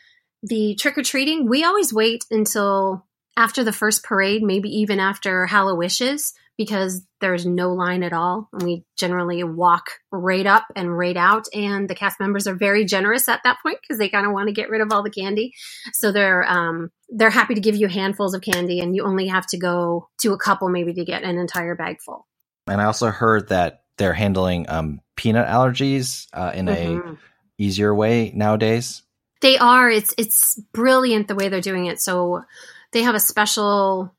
the 0.43 0.75
trick 0.75 0.99
or 0.99 1.03
treating, 1.03 1.49
we 1.49 1.65
always 1.65 1.93
wait 1.93 2.25
until 2.31 3.07
after 3.37 3.65
the 3.65 3.73
first 3.73 4.05
parade, 4.05 4.43
maybe 4.43 4.69
even 4.69 5.01
after 5.01 5.47
Hallowishes, 5.49 6.33
because 6.59 7.07
there's 7.21 7.47
no 7.47 7.73
line 7.73 8.03
at 8.03 8.13
all. 8.13 8.49
And 8.53 8.63
we 8.63 8.85
generally 8.97 9.43
walk 9.43 9.93
right 10.11 10.47
up 10.47 10.67
and 10.77 10.97
right 10.97 11.17
out. 11.17 11.47
And 11.55 11.89
the 11.89 11.95
cast 11.95 12.21
members 12.21 12.47
are 12.47 12.55
very 12.55 12.85
generous 12.85 13.29
at 13.29 13.41
that 13.45 13.59
point 13.63 13.79
because 13.81 13.99
they 13.99 14.09
kind 14.09 14.27
of 14.27 14.33
want 14.33 14.49
to 14.49 14.55
get 14.55 14.69
rid 14.69 14.81
of 14.81 14.93
all 14.93 15.03
the 15.03 15.11
candy. 15.11 15.55
So 15.93 16.13
they're 16.13 16.45
um, 16.49 16.91
they're 17.09 17.31
happy 17.31 17.55
to 17.55 17.61
give 17.61 17.77
you 17.77 17.89
handfuls 17.89 18.35
of 18.35 18.43
candy, 18.43 18.81
and 18.81 18.95
you 18.95 19.05
only 19.05 19.29
have 19.29 19.47
to 19.49 19.59
go 19.59 20.09
to 20.21 20.33
a 20.33 20.39
couple 20.39 20.69
maybe 20.69 20.93
to 20.95 21.05
get 21.05 21.23
an 21.23 21.39
entire 21.39 21.75
bag 21.75 21.99
full. 22.05 22.27
And 22.67 22.81
I 22.81 22.85
also 22.85 23.09
heard 23.09 23.49
that 23.49 23.83
they're 23.97 24.13
handling 24.13 24.69
um, 24.69 25.01
peanut 25.17 25.49
allergies 25.49 26.27
uh, 26.33 26.53
in 26.55 26.67
mm-hmm. 26.67 27.11
a 27.11 27.17
easier 27.59 27.95
way 27.95 28.33
nowadays. 28.35 29.03
They 29.41 29.59
are. 29.59 29.91
It's 29.91 30.15
it's 30.17 30.61
brilliant 30.73 31.29
the 31.29 31.35
way 31.35 31.49
they're 31.49 31.61
doing 31.61 31.87
it. 31.87 32.01
So 32.01 32.45
they 32.93 33.03
have 33.03 33.15
a 33.15 33.21
special 33.21 34.15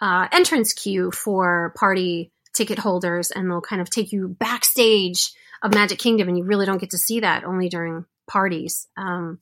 uh, 0.00 0.28
entrance 0.32 0.72
queue 0.72 1.10
for 1.10 1.74
party 1.76 2.32
ticket 2.54 2.78
holders, 2.78 3.30
and 3.30 3.50
they'll 3.50 3.60
kind 3.60 3.82
of 3.82 3.90
take 3.90 4.12
you 4.12 4.28
backstage 4.28 5.32
of 5.62 5.74
Magic 5.74 5.98
Kingdom, 5.98 6.28
and 6.28 6.38
you 6.38 6.44
really 6.44 6.66
don't 6.66 6.80
get 6.80 6.90
to 6.90 6.98
see 6.98 7.20
that 7.20 7.44
only 7.44 7.68
during 7.68 8.06
parties. 8.30 8.86
Um, 8.96 9.38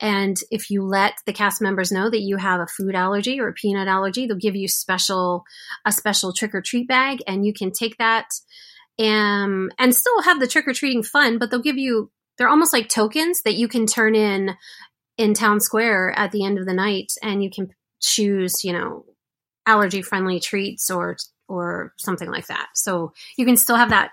and 0.00 0.38
if 0.50 0.70
you 0.70 0.84
let 0.84 1.14
the 1.26 1.32
cast 1.32 1.60
members 1.60 1.90
know 1.92 2.08
that 2.08 2.20
you 2.20 2.36
have 2.36 2.60
a 2.60 2.66
food 2.66 2.94
allergy 2.94 3.40
or 3.40 3.48
a 3.48 3.52
peanut 3.52 3.88
allergy, 3.88 4.26
they'll 4.26 4.36
give 4.36 4.56
you 4.56 4.68
special 4.68 5.44
a 5.84 5.92
special 5.92 6.32
trick 6.32 6.54
or 6.54 6.62
treat 6.62 6.88
bag, 6.88 7.18
and 7.26 7.44
you 7.44 7.52
can 7.52 7.72
take 7.72 7.98
that 7.98 8.26
and 8.98 9.72
and 9.78 9.94
still 9.94 10.22
have 10.22 10.40
the 10.40 10.46
trick 10.46 10.68
or 10.68 10.72
treating 10.72 11.02
fun. 11.02 11.38
But 11.38 11.50
they'll 11.50 11.60
give 11.60 11.78
you 11.78 12.10
they're 12.36 12.48
almost 12.48 12.72
like 12.72 12.88
tokens 12.88 13.42
that 13.42 13.56
you 13.56 13.68
can 13.68 13.86
turn 13.86 14.14
in 14.14 14.54
in 15.16 15.34
town 15.34 15.60
square 15.60 16.16
at 16.16 16.30
the 16.30 16.44
end 16.44 16.58
of 16.58 16.66
the 16.66 16.74
night, 16.74 17.12
and 17.22 17.42
you 17.42 17.50
can 17.50 17.70
choose 18.00 18.64
you 18.64 18.72
know 18.72 19.04
allergy 19.66 20.02
friendly 20.02 20.40
treats 20.40 20.90
or 20.90 21.16
or 21.48 21.94
something 21.98 22.30
like 22.30 22.46
that. 22.46 22.68
So 22.74 23.12
you 23.36 23.44
can 23.44 23.56
still 23.56 23.76
have 23.76 23.90
that 23.90 24.12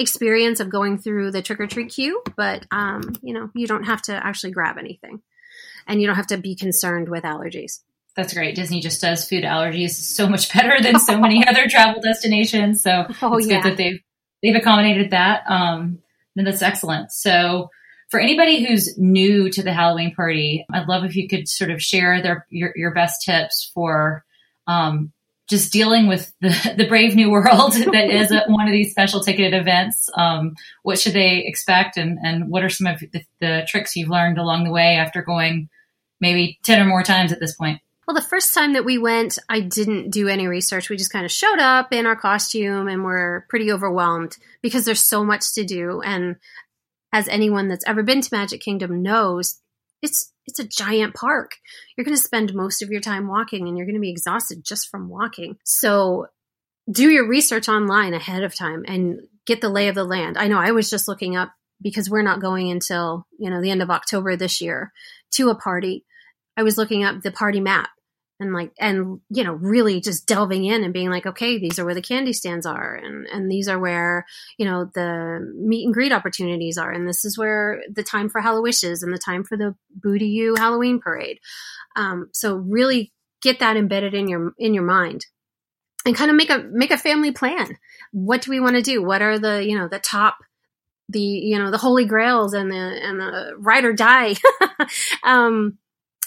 experience 0.00 0.60
of 0.60 0.70
going 0.70 0.98
through 0.98 1.30
the 1.30 1.42
trick 1.42 1.60
or 1.60 1.66
treat 1.66 1.90
queue, 1.90 2.22
but 2.36 2.66
um, 2.70 3.12
you 3.22 3.34
know, 3.34 3.50
you 3.54 3.66
don't 3.66 3.84
have 3.84 4.02
to 4.02 4.14
actually 4.14 4.52
grab 4.52 4.78
anything, 4.78 5.22
and 5.86 6.00
you 6.00 6.06
don't 6.06 6.16
have 6.16 6.28
to 6.28 6.38
be 6.38 6.54
concerned 6.54 7.08
with 7.08 7.24
allergies. 7.24 7.80
That's 8.16 8.34
great. 8.34 8.54
Disney 8.54 8.80
just 8.80 9.00
does 9.00 9.28
food 9.28 9.44
allergies 9.44 9.90
so 9.90 10.28
much 10.28 10.52
better 10.52 10.82
than 10.82 10.98
so 10.98 11.18
many 11.18 11.46
other 11.48 11.68
travel 11.68 12.02
destinations. 12.02 12.82
So 12.82 13.06
oh, 13.22 13.36
it's 13.36 13.46
yeah. 13.46 13.62
good 13.62 13.70
that 13.70 13.76
they've 13.76 14.00
they've 14.42 14.56
accommodated 14.56 15.10
that. 15.10 15.44
Um, 15.48 16.00
and 16.36 16.46
that's 16.46 16.62
excellent. 16.62 17.12
So 17.12 17.70
for 18.10 18.18
anybody 18.18 18.64
who's 18.64 18.98
new 18.98 19.50
to 19.50 19.62
the 19.62 19.72
Halloween 19.72 20.14
party, 20.14 20.66
I'd 20.72 20.88
love 20.88 21.04
if 21.04 21.14
you 21.14 21.28
could 21.28 21.48
sort 21.48 21.70
of 21.70 21.82
share 21.82 22.20
their 22.22 22.46
your, 22.50 22.72
your 22.74 22.92
best 22.92 23.22
tips 23.24 23.70
for 23.72 24.24
um, 24.66 25.12
just 25.50 25.72
dealing 25.72 26.06
with 26.06 26.32
the, 26.40 26.74
the 26.78 26.86
brave 26.86 27.14
new 27.14 27.30
world 27.30 27.72
that 27.92 28.08
is 28.10 28.32
one 28.46 28.66
of 28.66 28.72
these 28.72 28.92
special 28.92 29.20
ticketed 29.20 29.52
events. 29.52 30.08
Um, 30.16 30.54
what 30.82 30.98
should 30.98 31.12
they 31.12 31.44
expect, 31.44 31.96
and 31.96 32.18
and 32.22 32.48
what 32.48 32.64
are 32.64 32.70
some 32.70 32.86
of 32.86 33.00
the, 33.00 33.22
the, 33.40 33.66
tricks 33.68 33.96
you've 33.96 34.08
learned 34.08 34.38
along 34.38 34.64
the 34.64 34.72
way 34.72 34.96
after 34.96 35.22
going 35.22 35.68
maybe 36.20 36.58
ten 36.62 36.80
or 36.80 36.86
more 36.86 37.02
times 37.02 37.32
at 37.32 37.40
this 37.40 37.54
point? 37.54 37.80
Well, 38.06 38.14
the 38.14 38.22
first 38.22 38.54
time 38.54 38.72
that 38.72 38.84
we 38.84 38.98
went, 38.98 39.38
I 39.48 39.60
didn't 39.60 40.10
do 40.10 40.26
any 40.26 40.48
research. 40.48 40.90
We 40.90 40.96
just 40.96 41.12
kind 41.12 41.24
of 41.24 41.30
showed 41.30 41.60
up 41.60 41.92
in 41.92 42.06
our 42.06 42.16
costume 42.16 42.88
and 42.88 43.04
we're 43.04 43.42
pretty 43.48 43.70
overwhelmed 43.70 44.36
because 44.62 44.84
there's 44.84 45.06
so 45.08 45.22
much 45.22 45.54
to 45.54 45.64
do. 45.64 46.00
And 46.00 46.34
as 47.12 47.28
anyone 47.28 47.68
that's 47.68 47.84
ever 47.86 48.02
been 48.02 48.20
to 48.20 48.28
Magic 48.32 48.62
Kingdom 48.62 49.02
knows, 49.02 49.60
it's 50.02 50.32
it's 50.46 50.58
a 50.58 50.66
giant 50.66 51.14
park. 51.14 51.52
You're 51.96 52.04
going 52.04 52.16
to 52.16 52.22
spend 52.22 52.54
most 52.54 52.82
of 52.82 52.90
your 52.90 53.00
time 53.00 53.28
walking 53.28 53.68
and 53.68 53.76
you're 53.76 53.86
going 53.86 53.94
to 53.94 54.00
be 54.00 54.10
exhausted 54.10 54.64
just 54.64 54.88
from 54.88 55.08
walking. 55.08 55.56
So 55.64 56.26
do 56.90 57.08
your 57.08 57.28
research 57.28 57.68
online 57.68 58.14
ahead 58.14 58.42
of 58.42 58.56
time 58.56 58.84
and 58.86 59.20
get 59.46 59.60
the 59.60 59.68
lay 59.68 59.88
of 59.88 59.94
the 59.94 60.04
land. 60.04 60.36
I 60.36 60.48
know 60.48 60.58
I 60.58 60.72
was 60.72 60.90
just 60.90 61.06
looking 61.06 61.36
up 61.36 61.52
because 61.80 62.10
we're 62.10 62.22
not 62.22 62.40
going 62.40 62.70
until, 62.70 63.26
you 63.38 63.50
know, 63.50 63.60
the 63.60 63.70
end 63.70 63.82
of 63.82 63.90
October 63.90 64.36
this 64.36 64.60
year 64.60 64.92
to 65.32 65.50
a 65.50 65.54
party. 65.54 66.04
I 66.56 66.62
was 66.62 66.76
looking 66.76 67.04
up 67.04 67.22
the 67.22 67.30
party 67.30 67.60
map 67.60 67.90
and 68.40 68.52
like 68.52 68.72
and 68.80 69.20
you 69.28 69.44
know 69.44 69.52
really 69.52 70.00
just 70.00 70.26
delving 70.26 70.64
in 70.64 70.82
and 70.82 70.92
being 70.92 71.10
like 71.10 71.26
okay 71.26 71.58
these 71.58 71.78
are 71.78 71.84
where 71.84 71.94
the 71.94 72.02
candy 72.02 72.32
stands 72.32 72.66
are 72.66 72.94
and 72.94 73.26
and 73.26 73.50
these 73.50 73.68
are 73.68 73.78
where 73.78 74.26
you 74.56 74.64
know 74.64 74.90
the 74.94 75.38
meet 75.56 75.84
and 75.84 75.94
greet 75.94 76.12
opportunities 76.12 76.78
are 76.78 76.90
and 76.90 77.06
this 77.06 77.24
is 77.24 77.38
where 77.38 77.82
the 77.92 78.02
time 78.02 78.28
for 78.28 78.40
Hallowishes 78.40 79.02
and 79.02 79.12
the 79.12 79.18
time 79.18 79.44
for 79.44 79.56
the 79.56 79.76
Boo-to-You 79.94 80.56
halloween 80.56 81.00
parade. 81.00 81.38
Um, 81.96 82.30
so 82.32 82.56
really 82.56 83.12
get 83.42 83.60
that 83.60 83.76
embedded 83.76 84.14
in 84.14 84.28
your 84.28 84.52
in 84.58 84.74
your 84.74 84.84
mind 84.84 85.26
and 86.06 86.16
kind 86.16 86.30
of 86.30 86.36
make 86.36 86.50
a 86.50 86.58
make 86.72 86.90
a 86.90 86.98
family 86.98 87.32
plan. 87.32 87.76
What 88.12 88.42
do 88.42 88.50
we 88.50 88.60
want 88.60 88.76
to 88.76 88.82
do? 88.82 89.02
What 89.02 89.22
are 89.22 89.38
the 89.38 89.64
you 89.64 89.78
know 89.78 89.88
the 89.88 89.98
top 89.98 90.38
the 91.08 91.20
you 91.20 91.58
know 91.58 91.70
the 91.70 91.78
holy 91.78 92.06
grails 92.06 92.54
and 92.54 92.70
the 92.70 92.76
and 92.76 93.20
the 93.20 93.54
ride 93.58 93.84
or 93.84 93.92
die? 93.92 94.34
Um 95.22 95.76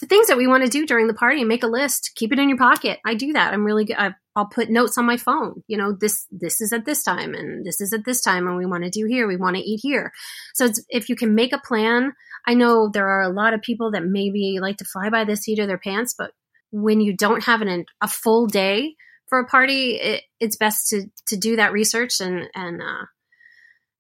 things 0.06 0.28
that 0.28 0.38
we 0.38 0.48
want 0.48 0.64
to 0.64 0.70
do 0.70 0.86
during 0.86 1.08
the 1.08 1.14
party 1.14 1.40
and 1.40 1.48
make 1.48 1.64
a 1.64 1.68
list 1.68 2.12
keep 2.16 2.32
it 2.32 2.40
in 2.40 2.50
your 2.50 2.58
pocket. 2.58 3.00
I 3.06 3.16
do 3.16 3.34
that. 3.34 3.54
I'm 3.54 3.66
really 3.66 3.86
good 3.86 3.98
I, 3.98 4.14
will 4.36 4.46
put 4.46 4.70
notes 4.70 4.98
on 4.98 5.06
my 5.06 5.18
phone. 5.18 5.64
You 5.68 5.78
know 5.78 5.94
this 5.94 6.28
this 6.32 6.62
is 6.62 6.74
at 6.74 6.86
this 6.86 7.04
time 7.04 7.34
and 7.34 7.66
this 7.66 7.82
is 7.82 7.94
at 7.94 8.06
this 8.06 8.22
time 8.22 8.48
and 8.48 8.58
we 8.58 8.66
want 8.66 8.84
to 8.84 8.90
do 8.90 9.06
here 9.06 9.28
we 9.28 9.38
want 9.38 9.56
to 9.56 9.62
eat 9.62 9.82
here. 9.84 10.12
So 10.54 10.70
if 10.90 11.10
you 11.10 11.16
can 11.16 11.36
make 11.36 11.54
a 11.54 11.60
plan 11.60 12.14
i 12.46 12.54
know 12.54 12.90
there 12.90 13.08
are 13.08 13.22
a 13.22 13.30
lot 13.30 13.54
of 13.54 13.62
people 13.62 13.92
that 13.92 14.04
maybe 14.04 14.60
like 14.62 14.78
to 14.78 14.86
fly 14.86 15.10
by 15.10 15.24
the 15.24 15.36
seat 15.36 15.60
of 15.60 15.68
their 15.68 15.78
pants 15.78 16.14
but 16.18 16.32
when 16.72 17.00
you 17.00 17.16
don't 17.16 17.44
have 17.44 17.62
an, 17.62 17.86
a 18.02 18.08
full 18.08 18.48
day 18.48 18.96
for 19.28 19.40
a 19.40 19.48
party 19.48 19.96
it, 19.96 20.24
it's 20.40 20.58
best 20.58 20.90
to 20.90 21.06
to 21.28 21.38
do 21.38 21.56
that 21.56 21.72
research 21.72 22.20
and 22.20 22.50
and 22.56 22.82
uh, 22.82 23.06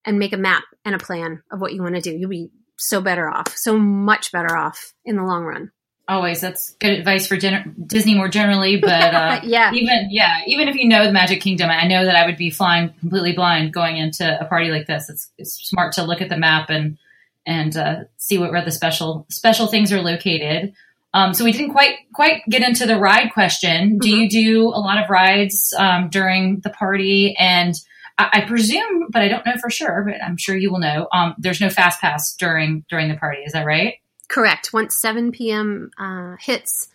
and 0.05 0.19
make 0.19 0.33
a 0.33 0.37
map 0.37 0.63
and 0.83 0.95
a 0.95 0.99
plan 0.99 1.41
of 1.51 1.61
what 1.61 1.73
you 1.73 1.81
want 1.81 1.95
to 1.95 2.01
do. 2.01 2.11
You'll 2.11 2.29
be 2.29 2.49
so 2.77 3.01
better 3.01 3.29
off 3.29 3.55
so 3.55 3.77
much 3.77 4.31
better 4.31 4.57
off 4.57 4.93
in 5.05 5.15
the 5.15 5.23
long 5.23 5.43
run 5.43 5.71
always 6.07 6.41
that's 6.41 6.71
good 6.81 6.91
advice 6.91 7.25
for 7.27 7.37
gen- 7.37 7.73
disney 7.87 8.13
more 8.15 8.27
generally 8.27 8.77
but 8.77 8.91
uh, 9.13 9.39
yeah 9.43 9.71
even 9.73 10.07
yeah 10.11 10.41
even 10.47 10.67
if 10.67 10.75
you 10.75 10.87
know 10.87 11.05
the 11.05 11.13
magic 11.13 11.39
kingdom 11.41 11.69
i 11.69 11.87
know 11.87 12.03
that 12.05 12.15
i 12.15 12.25
would 12.25 12.37
be 12.37 12.49
flying 12.49 12.93
completely 12.99 13.31
blind 13.31 13.71
going 13.73 13.97
into 13.97 14.39
a 14.41 14.45
party 14.45 14.69
like 14.69 14.85
this 14.87 15.09
it's, 15.09 15.31
it's 15.37 15.53
smart 15.69 15.93
to 15.93 16.03
look 16.03 16.21
at 16.21 16.29
the 16.29 16.37
map 16.37 16.69
and 16.69 16.97
and 17.45 17.75
uh, 17.77 17.95
see 18.17 18.37
what 18.37 18.51
where 18.51 18.63
the 18.63 18.71
special 18.71 19.25
special 19.29 19.67
things 19.67 19.91
are 19.91 20.01
located 20.01 20.73
Um, 21.15 21.33
so 21.35 21.43
we 21.45 21.51
didn't 21.51 21.71
quite 21.73 21.95
quite 22.13 22.41
get 22.49 22.63
into 22.63 22.85
the 22.87 22.97
ride 22.97 23.31
question. 23.33 23.99
Do 23.99 24.07
Mhm. 24.09 24.17
you 24.21 24.29
do 24.29 24.67
a 24.69 24.81
lot 24.81 24.97
of 24.97 25.09
rides 25.11 25.71
um, 25.77 26.09
during 26.09 26.61
the 26.61 26.71
party? 26.71 27.35
And 27.37 27.75
I, 28.17 28.29
I 28.33 28.41
presume, 28.47 29.09
but 29.11 29.21
I 29.21 29.27
don't 29.27 29.45
know 29.45 29.53
for 29.61 29.69
sure. 29.69 30.03
But 30.07 30.23
I'm 30.23 30.37
sure 30.37 30.55
you 30.57 30.71
will 30.71 30.79
know. 30.79 31.07
Um, 31.13 31.35
there's 31.37 31.61
no 31.61 31.69
fast 31.69 32.01
pass 32.01 32.35
during 32.35 32.83
during 32.89 33.09
the 33.09 33.15
party. 33.15 33.41
Is 33.45 33.53
that 33.53 33.63
right? 33.65 33.93
Correct. 34.29 34.73
Once 34.73 34.97
7 34.97 35.31
p.m. 35.31 35.91
Uh, 35.97 36.35
hits, 36.39 36.89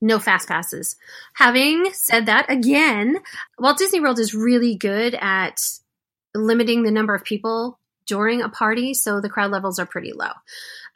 no 0.00 0.18
fast 0.18 0.48
passes. 0.48 0.96
Having 1.34 1.90
said 1.92 2.26
that, 2.26 2.50
again, 2.50 3.18
Walt 3.58 3.78
Disney 3.78 4.00
World 4.00 4.18
is 4.18 4.34
really 4.34 4.74
good 4.74 5.14
at 5.14 5.60
limiting 6.34 6.82
the 6.82 6.90
number 6.90 7.14
of 7.14 7.24
people 7.24 7.78
during 8.06 8.42
a 8.42 8.48
party, 8.48 8.92
so 8.92 9.20
the 9.20 9.30
crowd 9.30 9.50
levels 9.50 9.78
are 9.78 9.86
pretty 9.86 10.12
low. 10.12 10.32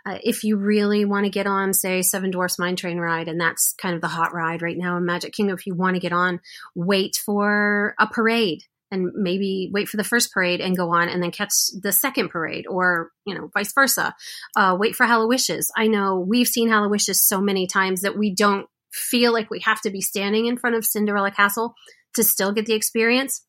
Uh, 0.05 0.19
if 0.23 0.45
you 0.45 0.57
really 0.57 1.05
want 1.05 1.25
to 1.25 1.31
get 1.31 1.47
on, 1.47 1.73
say, 1.73 2.03
Seven 2.03 2.31
Dwarfs 2.31 2.59
Mine 2.59 2.77
Train 2.77 2.99
ride, 2.99 3.29
and 3.29 3.41
that's 3.41 3.75
kind 3.75 3.95
of 3.95 4.01
the 4.01 4.09
hot 4.09 4.35
ride 4.35 4.63
right 4.63 4.77
now 4.77 4.97
in 4.97 5.07
Magic 5.07 5.33
Kingdom, 5.33 5.57
if 5.59 5.67
you 5.67 5.75
want 5.75 5.97
to 5.97 6.01
get 6.01 6.13
on, 6.13 6.41
wait 6.75 7.17
for 7.25 7.95
a 7.99 8.07
parade 8.07 8.65
and 8.91 9.11
maybe 9.15 9.71
wait 9.73 9.89
for 9.89 9.97
the 9.97 10.05
first 10.05 10.33
parade 10.33 10.61
and 10.61 10.77
go 10.77 10.91
on 10.91 11.09
and 11.09 11.23
then 11.23 11.31
catch 11.31 11.53
the 11.83 11.93
second 11.93 12.31
parade 12.31 12.67
or, 12.69 13.11
you 13.27 13.35
know, 13.35 13.51
vice 13.53 13.73
versa. 13.73 14.15
Uh, 14.57 14.77
wait 14.79 14.97
for 14.97 15.07
Hallowishes. 15.07 15.67
I 15.77 15.89
know 15.89 16.19
we've 16.19 16.49
seen 16.49 16.69
Hallowishes 16.69 17.17
so 17.17 17.41
many 17.41 17.67
times 17.67 18.01
that 18.03 18.17
we 18.17 18.35
don't 18.35 18.67
feel 18.93 19.33
like 19.33 19.51
we 19.51 19.61
have 19.61 19.81
to 19.83 19.91
be 19.91 20.01
standing 20.01 20.47
in 20.47 20.57
front 20.57 20.77
of 20.77 20.85
Cinderella 20.85 21.31
Castle 21.31 21.75
to 22.15 22.25
still 22.25 22.53
get 22.53 22.67
the 22.67 22.75
experience. 22.75 23.45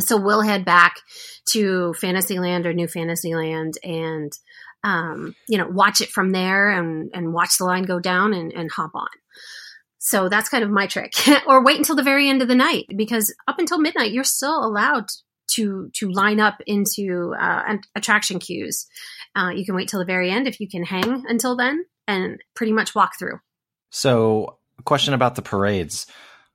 So 0.00 0.16
we'll 0.16 0.42
head 0.42 0.64
back 0.64 0.96
to 1.50 1.92
Fantasyland 1.94 2.66
or 2.66 2.72
New 2.72 2.88
Fantasyland 2.88 3.74
and 3.84 4.32
um, 4.82 5.34
you 5.46 5.58
know 5.58 5.68
watch 5.68 6.00
it 6.00 6.08
from 6.08 6.32
there 6.32 6.70
and 6.70 7.10
and 7.12 7.34
watch 7.34 7.58
the 7.58 7.64
line 7.64 7.82
go 7.82 8.00
down 8.00 8.32
and, 8.32 8.52
and 8.52 8.70
hop 8.70 8.92
on. 8.94 9.08
So 10.02 10.30
that's 10.30 10.48
kind 10.48 10.64
of 10.64 10.70
my 10.70 10.86
trick. 10.86 11.12
or 11.46 11.62
wait 11.62 11.76
until 11.76 11.94
the 11.94 12.02
very 12.02 12.28
end 12.28 12.42
of 12.42 12.48
the 12.48 12.54
night 12.54 12.86
because 12.96 13.32
up 13.46 13.58
until 13.58 13.78
midnight 13.78 14.12
you're 14.12 14.24
still 14.24 14.64
allowed 14.64 15.06
to 15.52 15.90
to 15.94 16.10
line 16.10 16.40
up 16.40 16.60
into 16.66 17.34
uh, 17.38 17.76
attraction 17.94 18.38
queues. 18.38 18.86
Uh, 19.36 19.50
you 19.54 19.64
can 19.64 19.74
wait 19.74 19.88
till 19.88 20.00
the 20.00 20.06
very 20.06 20.30
end 20.30 20.46
if 20.46 20.58
you 20.58 20.68
can 20.68 20.84
hang 20.84 21.24
until 21.28 21.56
then 21.56 21.84
and 22.08 22.40
pretty 22.54 22.72
much 22.72 22.94
walk 22.94 23.12
through. 23.18 23.38
So, 23.90 24.58
question 24.84 25.14
about 25.14 25.34
the 25.34 25.42
parades. 25.42 26.06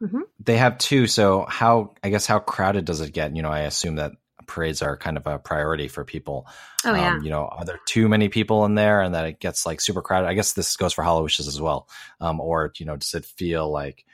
Mhm. 0.01 0.21
They 0.39 0.57
have 0.57 0.77
two. 0.77 1.07
So, 1.07 1.45
how, 1.47 1.93
I 2.03 2.09
guess, 2.09 2.25
how 2.25 2.39
crowded 2.39 2.85
does 2.85 3.01
it 3.01 3.13
get? 3.13 3.35
You 3.35 3.41
know, 3.41 3.49
I 3.49 3.61
assume 3.61 3.95
that 3.95 4.13
parades 4.47 4.81
are 4.81 4.97
kind 4.97 5.17
of 5.17 5.27
a 5.27 5.39
priority 5.39 5.87
for 5.87 6.03
people. 6.03 6.47
Oh 6.85 6.93
yeah. 6.93 7.15
Um, 7.15 7.23
you 7.23 7.29
know, 7.29 7.45
are 7.45 7.65
there 7.65 7.79
too 7.85 8.07
many 8.07 8.29
people 8.29 8.65
in 8.65 8.75
there 8.75 9.01
and 9.01 9.15
that 9.15 9.25
it 9.25 9.39
gets 9.39 9.65
like 9.65 9.81
super 9.81 10.01
crowded? 10.01 10.27
I 10.27 10.33
guess 10.33 10.53
this 10.53 10.75
goes 10.77 10.93
for 10.93 11.03
Hallowishes 11.03 11.47
as 11.47 11.59
well. 11.59 11.87
Um, 12.21 12.39
or, 12.39 12.71
you 12.77 12.85
know, 12.85 12.95
does 12.95 13.13
it 13.13 13.25
feel 13.25 13.69
like, 13.69 14.05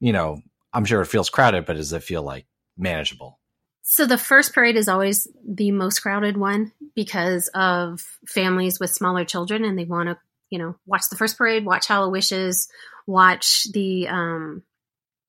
you 0.00 0.12
know, 0.12 0.42
I'm 0.72 0.84
sure 0.84 1.00
it 1.00 1.06
feels 1.06 1.30
crowded, 1.30 1.66
but 1.66 1.76
does 1.76 1.92
it 1.92 2.02
feel 2.02 2.22
like 2.22 2.46
manageable? 2.76 3.38
So 3.82 4.04
the 4.04 4.18
first 4.18 4.52
parade 4.52 4.76
is 4.76 4.88
always 4.88 5.26
the 5.46 5.70
most 5.70 6.00
crowded 6.00 6.36
one 6.36 6.72
because 6.94 7.48
of 7.54 8.02
families 8.26 8.78
with 8.78 8.90
smaller 8.90 9.24
children 9.24 9.64
and 9.64 9.78
they 9.78 9.84
want 9.84 10.10
to, 10.10 10.18
you 10.50 10.58
know, 10.58 10.76
watch 10.84 11.08
the 11.10 11.16
first 11.16 11.38
parade, 11.38 11.64
watch 11.64 11.88
Hallowishes, 11.88 12.68
watch 13.06 13.66
the 13.72 14.08
um, 14.08 14.62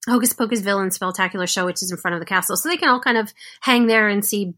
Hocus 0.08 0.32
Pocus 0.32 0.60
Villain 0.60 0.90
Spectacular 0.90 1.46
Show, 1.46 1.66
which 1.66 1.82
is 1.82 1.90
in 1.90 1.98
front 1.98 2.14
of 2.14 2.20
the 2.20 2.26
castle. 2.26 2.56
So 2.56 2.68
they 2.68 2.76
can 2.76 2.88
all 2.88 3.00
kind 3.00 3.18
of 3.18 3.32
hang 3.60 3.86
there 3.86 4.08
and 4.08 4.24
see 4.24 4.54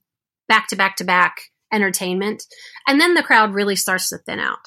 back 0.49 0.69
to 0.69 0.77
back 0.77 0.97
to 0.97 1.05
back 1.05 1.43
entertainment. 1.73 2.45
And 2.87 3.01
then 3.01 3.15
the 3.15 3.23
crowd 3.23 3.55
really 3.55 3.77
starts 3.77 4.11
to 4.11 4.19
thin 4.19 4.39
out. 4.39 4.59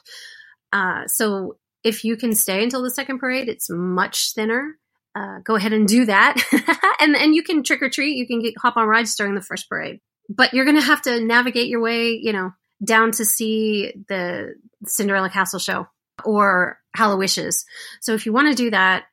Uh, 0.74 1.08
so 1.08 1.58
if 1.84 2.03
you 2.03 2.17
can 2.17 2.36
stay 2.36 2.63
until 2.63 2.82
the 2.82 2.89
second 2.89 3.20
parade, 3.20 3.48
it's 3.48 3.70
much 3.70 4.34
thinner. 4.34 4.77
Uh, 5.15 5.39
go 5.44 5.55
ahead 5.55 5.72
and 5.72 5.88
do 5.88 6.05
that. 6.05 6.36
and 7.00 7.15
and 7.15 7.34
you 7.34 7.44
can 7.44 7.63
trick 7.63 7.82
or 7.82 7.89
treat. 7.89 8.17
You 8.17 8.27
can 8.27 8.41
get 8.41 8.55
hop 8.58 8.75
on 8.75 8.88
rides 8.88 9.15
during 9.15 9.36
the 9.36 9.41
first 9.41 9.70
parade. 9.70 10.01
But 10.27 10.53
you're 10.53 10.65
going 10.65 10.77
to 10.77 10.82
have 10.82 11.03
to 11.03 11.22
navigate 11.22 11.67
your 11.67 11.82
way, 11.82 12.20
you 12.22 12.34
know, 12.34 12.51
down 12.84 13.12
to 13.12 13.24
see 13.24 13.94
the 14.10 14.55
Cinderella 14.86 15.29
Castle 15.29 15.60
show 15.60 15.88
or 16.24 16.79
Hallowishes. 16.98 17.63
So 18.01 18.13
if 18.13 18.25
you 18.25 18.34
want 18.34 18.50
to 18.50 18.55
do 18.55 18.72
that, 18.72 19.05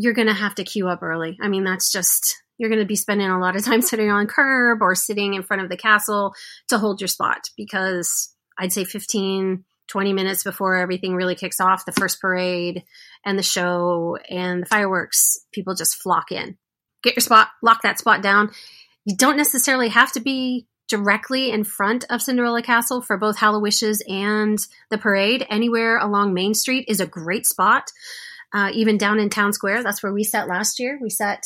you're 0.00 0.14
going 0.14 0.28
to 0.28 0.34
have 0.34 0.54
to 0.54 0.64
queue 0.64 0.88
up 0.88 1.02
early. 1.02 1.36
I 1.42 1.48
mean, 1.48 1.64
that's 1.64 1.90
just 1.90 2.36
you're 2.56 2.70
going 2.70 2.80
to 2.80 2.86
be 2.86 2.94
spending 2.94 3.28
a 3.28 3.38
lot 3.40 3.56
of 3.56 3.64
time 3.64 3.82
sitting 3.82 4.10
on 4.10 4.28
curb 4.28 4.80
or 4.80 4.94
sitting 4.94 5.34
in 5.34 5.42
front 5.42 5.62
of 5.62 5.68
the 5.68 5.76
castle 5.76 6.34
to 6.68 6.78
hold 6.78 7.00
your 7.00 7.08
spot 7.08 7.40
because 7.56 8.32
I'd 8.56 8.72
say 8.72 8.84
15 8.84 9.64
20 9.88 10.12
minutes 10.12 10.44
before 10.44 10.76
everything 10.76 11.14
really 11.14 11.34
kicks 11.34 11.60
off, 11.60 11.86
the 11.86 11.92
first 11.92 12.20
parade 12.20 12.84
and 13.24 13.38
the 13.38 13.42
show 13.42 14.18
and 14.28 14.62
the 14.62 14.66
fireworks, 14.66 15.38
people 15.50 15.74
just 15.74 15.96
flock 15.96 16.30
in. 16.30 16.58
Get 17.02 17.16
your 17.16 17.22
spot, 17.22 17.48
lock 17.62 17.80
that 17.82 17.98
spot 17.98 18.22
down. 18.22 18.50
You 19.06 19.16
don't 19.16 19.38
necessarily 19.38 19.88
have 19.88 20.12
to 20.12 20.20
be 20.20 20.66
directly 20.88 21.50
in 21.50 21.64
front 21.64 22.04
of 22.10 22.20
Cinderella 22.20 22.62
Castle 22.62 23.00
for 23.00 23.16
both 23.16 23.38
Hallowishes 23.38 24.00
and 24.06 24.58
the 24.90 24.98
parade. 24.98 25.46
Anywhere 25.48 25.96
along 25.96 26.34
Main 26.34 26.52
Street 26.52 26.84
is 26.86 27.00
a 27.00 27.06
great 27.06 27.46
spot. 27.46 27.90
Uh, 28.52 28.70
even 28.72 28.96
down 28.96 29.20
in 29.20 29.28
Town 29.28 29.52
Square, 29.52 29.82
that's 29.82 30.02
where 30.02 30.12
we 30.12 30.24
sat 30.24 30.48
last 30.48 30.78
year. 30.78 30.98
We 31.00 31.10
sat 31.10 31.44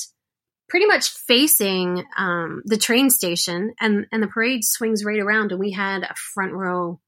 pretty 0.69 0.87
much 0.87 1.09
facing 1.11 2.05
um, 2.17 2.63
the 2.65 2.77
train 2.77 3.11
station, 3.11 3.75
and 3.81 4.07
and 4.13 4.23
the 4.23 4.29
parade 4.29 4.65
swings 4.65 5.05
right 5.05 5.19
around, 5.19 5.53
and 5.53 5.61
we 5.61 5.73
had 5.73 6.03
a 6.03 6.15
front 6.15 6.53
row 6.53 7.01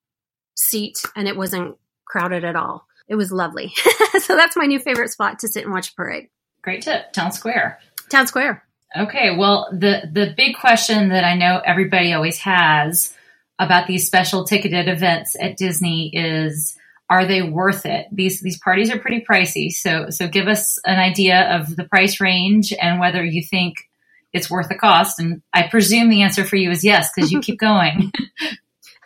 seat, 0.55 1.03
and 1.15 1.29
it 1.29 1.37
wasn't 1.37 1.77
crowded 2.05 2.45
at 2.45 2.57
all. 2.57 2.87
It 3.09 3.15
was 3.17 3.33
lovely. 3.33 3.73
so 4.21 4.37
that's 4.37 4.57
my 4.57 4.67
new 4.67 4.79
favorite 4.79 5.11
spot 5.11 5.41
to 5.41 5.49
sit 5.49 5.65
and 5.65 5.73
watch 5.73 5.91
a 5.91 5.95
parade. 5.95 6.29
Great 6.63 6.83
tip. 6.83 7.13
Town 7.13 7.33
Square. 7.33 7.81
Town 8.09 8.27
Square. 8.27 8.65
Okay, 8.97 9.37
well, 9.37 9.69
the 9.73 10.09
the 10.11 10.33
big 10.37 10.57
question 10.57 11.09
that 11.11 11.25
I 11.25 11.35
know 11.35 11.61
everybody 11.65 12.13
always 12.13 12.39
has 12.39 13.15
about 13.59 13.87
these 13.87 14.07
special 14.07 14.45
ticketed 14.45 14.89
events 14.89 15.37
at 15.41 15.57
Disney 15.57 16.11
is 16.15 16.77
are 17.11 17.27
they 17.27 17.43
worth 17.43 17.87
it? 17.87 18.07
These 18.13 18.41
these 18.41 18.59
parties 18.59 18.91
are 18.91 18.99
pretty 18.99 19.25
pricey, 19.29 19.71
so 19.71 20.11
so 20.11 20.27
give 20.27 20.49
us 20.49 20.79
an 20.85 20.99
idea 20.99 21.55
of 21.55 21.77
the 21.77 21.85
price 21.85 22.21
range 22.21 22.73
and 22.81 22.99
whether 22.99 23.25
you 23.25 23.43
think 23.43 23.75
it's 24.33 24.51
worth 24.51 24.69
the 24.69 24.75
cost. 24.75 25.21
And 25.21 25.43
I 25.53 25.69
presume 25.69 26.09
the 26.09 26.23
answer 26.23 26.45
for 26.45 26.57
you 26.57 26.71
is 26.71 26.85
yes 26.85 27.11
because 27.15 27.31
you 27.31 27.41
keep 27.41 27.59
going. 27.61 28.11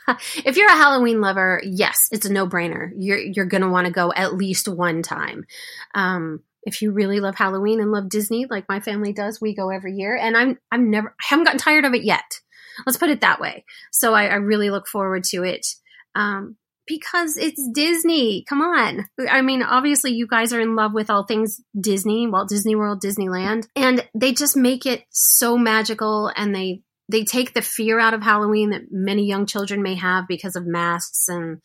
if 0.44 0.56
you're 0.56 0.70
a 0.70 0.76
Halloween 0.76 1.20
lover, 1.20 1.60
yes, 1.64 2.08
it's 2.10 2.26
a 2.26 2.32
no-brainer. 2.32 2.90
You're 2.96 3.18
you're 3.18 3.46
gonna 3.46 3.70
want 3.70 3.86
to 3.86 3.92
go 3.92 4.12
at 4.12 4.34
least 4.34 4.68
one 4.68 5.02
time. 5.02 5.46
Um, 5.94 6.40
if 6.62 6.82
you 6.82 6.90
really 6.92 7.20
love 7.20 7.34
Halloween 7.34 7.80
and 7.80 7.92
love 7.92 8.08
Disney, 8.08 8.46
like 8.48 8.68
my 8.68 8.80
family 8.80 9.12
does, 9.12 9.40
we 9.40 9.54
go 9.54 9.70
every 9.70 9.94
year, 9.94 10.16
and 10.16 10.36
I'm 10.36 10.58
I'm 10.70 10.90
never 10.90 11.10
I 11.20 11.24
haven't 11.28 11.44
gotten 11.44 11.58
tired 11.58 11.84
of 11.84 11.94
it 11.94 12.04
yet. 12.04 12.40
Let's 12.86 12.98
put 12.98 13.10
it 13.10 13.20
that 13.22 13.40
way. 13.40 13.64
So 13.90 14.14
I, 14.14 14.26
I 14.26 14.34
really 14.34 14.70
look 14.70 14.86
forward 14.86 15.24
to 15.24 15.42
it. 15.42 15.66
Um, 16.14 16.56
because 16.88 17.36
it's 17.36 17.68
Disney. 17.72 18.44
Come 18.48 18.62
on. 18.62 19.06
I 19.30 19.42
mean, 19.42 19.62
obviously, 19.62 20.12
you 20.12 20.26
guys 20.26 20.52
are 20.52 20.60
in 20.60 20.74
love 20.74 20.92
with 20.94 21.10
all 21.10 21.24
things 21.24 21.60
Disney, 21.78 22.26
Walt 22.26 22.48
Disney 22.48 22.74
World, 22.74 23.02
Disneyland, 23.02 23.66
and 23.76 24.08
they 24.14 24.32
just 24.32 24.56
make 24.56 24.86
it 24.86 25.04
so 25.10 25.56
magical 25.56 26.32
and 26.34 26.54
they 26.54 26.82
they 27.10 27.24
take 27.24 27.54
the 27.54 27.62
fear 27.62 27.98
out 27.98 28.14
of 28.14 28.22
Halloween 28.22 28.70
that 28.70 28.90
many 28.90 29.26
young 29.26 29.46
children 29.46 29.82
may 29.82 29.94
have 29.94 30.28
because 30.28 30.56
of 30.56 30.66
masks 30.66 31.28
and 31.28 31.60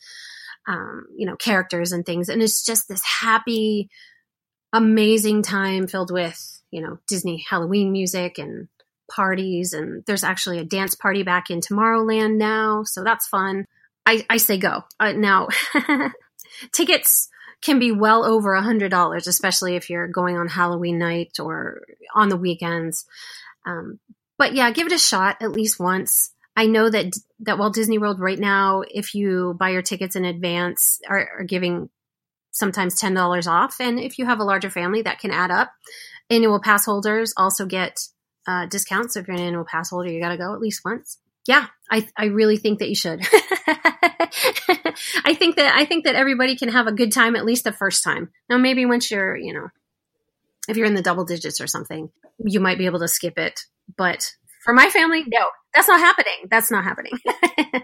um, 0.66 1.06
you 1.16 1.26
know 1.26 1.36
characters 1.36 1.92
and 1.92 2.04
things, 2.06 2.28
and 2.28 2.42
it's 2.42 2.64
just 2.64 2.88
this 2.88 3.02
happy, 3.04 3.88
amazing 4.72 5.42
time 5.42 5.86
filled 5.86 6.12
with 6.12 6.62
you 6.70 6.82
know 6.82 6.98
Disney 7.08 7.44
Halloween 7.48 7.92
music 7.92 8.38
and 8.38 8.68
parties, 9.10 9.72
and 9.72 10.02
there's 10.06 10.24
actually 10.24 10.58
a 10.58 10.64
dance 10.64 10.94
party 10.94 11.22
back 11.22 11.50
in 11.50 11.60
Tomorrowland 11.60 12.36
now, 12.36 12.82
so 12.84 13.04
that's 13.04 13.26
fun. 13.26 13.66
I, 14.06 14.24
I 14.28 14.36
say 14.36 14.58
go 14.58 14.84
uh, 15.00 15.12
now. 15.12 15.48
tickets 16.72 17.28
can 17.62 17.78
be 17.78 17.92
well 17.92 18.24
over 18.24 18.54
a 18.54 18.62
hundred 18.62 18.90
dollars, 18.90 19.26
especially 19.26 19.76
if 19.76 19.88
you're 19.88 20.08
going 20.08 20.36
on 20.36 20.48
Halloween 20.48 20.98
night 20.98 21.38
or 21.40 21.82
on 22.14 22.28
the 22.28 22.36
weekends. 22.36 23.06
Um, 23.66 23.98
but 24.36 24.54
yeah, 24.54 24.70
give 24.70 24.86
it 24.86 24.92
a 24.92 24.98
shot 24.98 25.36
at 25.40 25.52
least 25.52 25.80
once. 25.80 26.32
I 26.56 26.66
know 26.66 26.90
that 26.90 27.14
that 27.40 27.58
Walt 27.58 27.74
Disney 27.74 27.98
World 27.98 28.20
right 28.20 28.38
now, 28.38 28.82
if 28.86 29.14
you 29.14 29.56
buy 29.58 29.70
your 29.70 29.82
tickets 29.82 30.14
in 30.14 30.24
advance, 30.24 31.00
are, 31.08 31.28
are 31.40 31.44
giving 31.44 31.88
sometimes 32.50 32.94
ten 32.96 33.14
dollars 33.14 33.46
off, 33.46 33.76
and 33.80 33.98
if 33.98 34.18
you 34.18 34.26
have 34.26 34.40
a 34.40 34.44
larger 34.44 34.70
family, 34.70 35.02
that 35.02 35.18
can 35.18 35.30
add 35.30 35.50
up. 35.50 35.72
Annual 36.30 36.60
pass 36.60 36.84
holders 36.84 37.34
also 37.36 37.66
get 37.66 37.98
uh, 38.46 38.66
discounts. 38.66 39.14
So 39.14 39.20
if 39.20 39.28
you're 39.28 39.36
an 39.36 39.42
annual 39.42 39.64
pass 39.64 39.90
holder, 39.90 40.10
you 40.10 40.20
got 40.20 40.30
to 40.30 40.38
go 40.38 40.54
at 40.54 40.60
least 40.60 40.82
once. 40.84 41.18
Yeah, 41.46 41.66
I 41.90 42.08
I 42.16 42.26
really 42.26 42.56
think 42.56 42.78
that 42.78 42.88
you 42.88 42.94
should. 42.94 43.20
I 45.24 45.34
think 45.38 45.56
that 45.56 45.74
I 45.74 45.84
think 45.84 46.04
that 46.04 46.14
everybody 46.14 46.56
can 46.56 46.68
have 46.70 46.86
a 46.86 46.92
good 46.92 47.12
time 47.12 47.36
at 47.36 47.44
least 47.44 47.64
the 47.64 47.72
first 47.72 48.02
time. 48.02 48.30
Now 48.48 48.58
maybe 48.58 48.86
once 48.86 49.10
you're, 49.10 49.36
you 49.36 49.52
know, 49.52 49.68
if 50.68 50.76
you're 50.76 50.86
in 50.86 50.94
the 50.94 51.02
double 51.02 51.24
digits 51.24 51.60
or 51.60 51.66
something, 51.66 52.10
you 52.38 52.60
might 52.60 52.78
be 52.78 52.86
able 52.86 53.00
to 53.00 53.08
skip 53.08 53.38
it. 53.38 53.60
But 53.96 54.32
for 54.64 54.72
my 54.72 54.88
family, 54.88 55.24
no, 55.26 55.44
that's 55.74 55.88
not 55.88 56.00
happening. 56.00 56.48
That's 56.50 56.70
not 56.70 56.84
happening. 56.84 57.12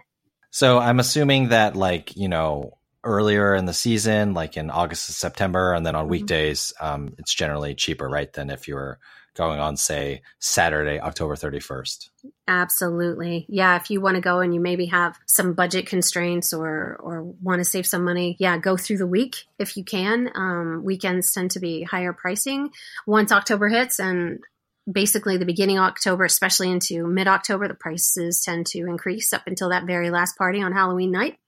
So 0.52 0.78
I'm 0.80 0.98
assuming 0.98 1.50
that, 1.50 1.76
like, 1.76 2.16
you 2.16 2.28
know, 2.28 2.76
earlier 3.04 3.54
in 3.54 3.66
the 3.66 3.72
season, 3.72 4.34
like 4.34 4.56
in 4.56 4.68
August 4.68 5.08
and 5.08 5.14
September, 5.14 5.72
and 5.72 5.86
then 5.86 5.94
on 5.94 6.06
Mhm. 6.06 6.10
weekdays, 6.10 6.72
um, 6.80 7.14
it's 7.18 7.32
generally 7.32 7.76
cheaper, 7.76 8.08
right, 8.08 8.30
than 8.32 8.50
if 8.50 8.66
you 8.66 8.74
were 8.74 8.98
going 9.40 9.58
on, 9.58 9.74
say, 9.74 10.20
Saturday, 10.38 11.00
October 11.00 11.34
31st. 11.34 12.10
Absolutely. 12.46 13.46
Yeah, 13.48 13.76
if 13.76 13.88
you 13.88 13.98
want 13.98 14.16
to 14.16 14.20
go 14.20 14.40
and 14.40 14.52
you 14.52 14.60
maybe 14.60 14.84
have 14.86 15.18
some 15.26 15.54
budget 15.54 15.86
constraints 15.86 16.52
or 16.52 16.98
or 17.00 17.22
want 17.22 17.60
to 17.60 17.64
save 17.64 17.86
some 17.86 18.04
money, 18.04 18.36
yeah, 18.38 18.58
go 18.58 18.76
through 18.76 18.98
the 18.98 19.06
week 19.06 19.44
if 19.58 19.78
you 19.78 19.84
can. 19.84 20.30
Um, 20.34 20.82
weekends 20.84 21.32
tend 21.32 21.52
to 21.52 21.60
be 21.60 21.84
higher 21.84 22.12
pricing 22.12 22.68
once 23.06 23.32
October 23.32 23.68
hits 23.68 23.98
and 23.98 24.40
basically 24.90 25.38
the 25.38 25.46
beginning 25.46 25.78
of 25.78 25.84
October, 25.84 26.24
especially 26.24 26.70
into 26.70 27.06
mid-October, 27.06 27.66
the 27.66 27.74
prices 27.74 28.42
tend 28.44 28.66
to 28.66 28.80
increase 28.80 29.32
up 29.32 29.46
until 29.46 29.70
that 29.70 29.86
very 29.86 30.10
last 30.10 30.36
party 30.36 30.60
on 30.60 30.72
Halloween 30.72 31.12
night. 31.12 31.38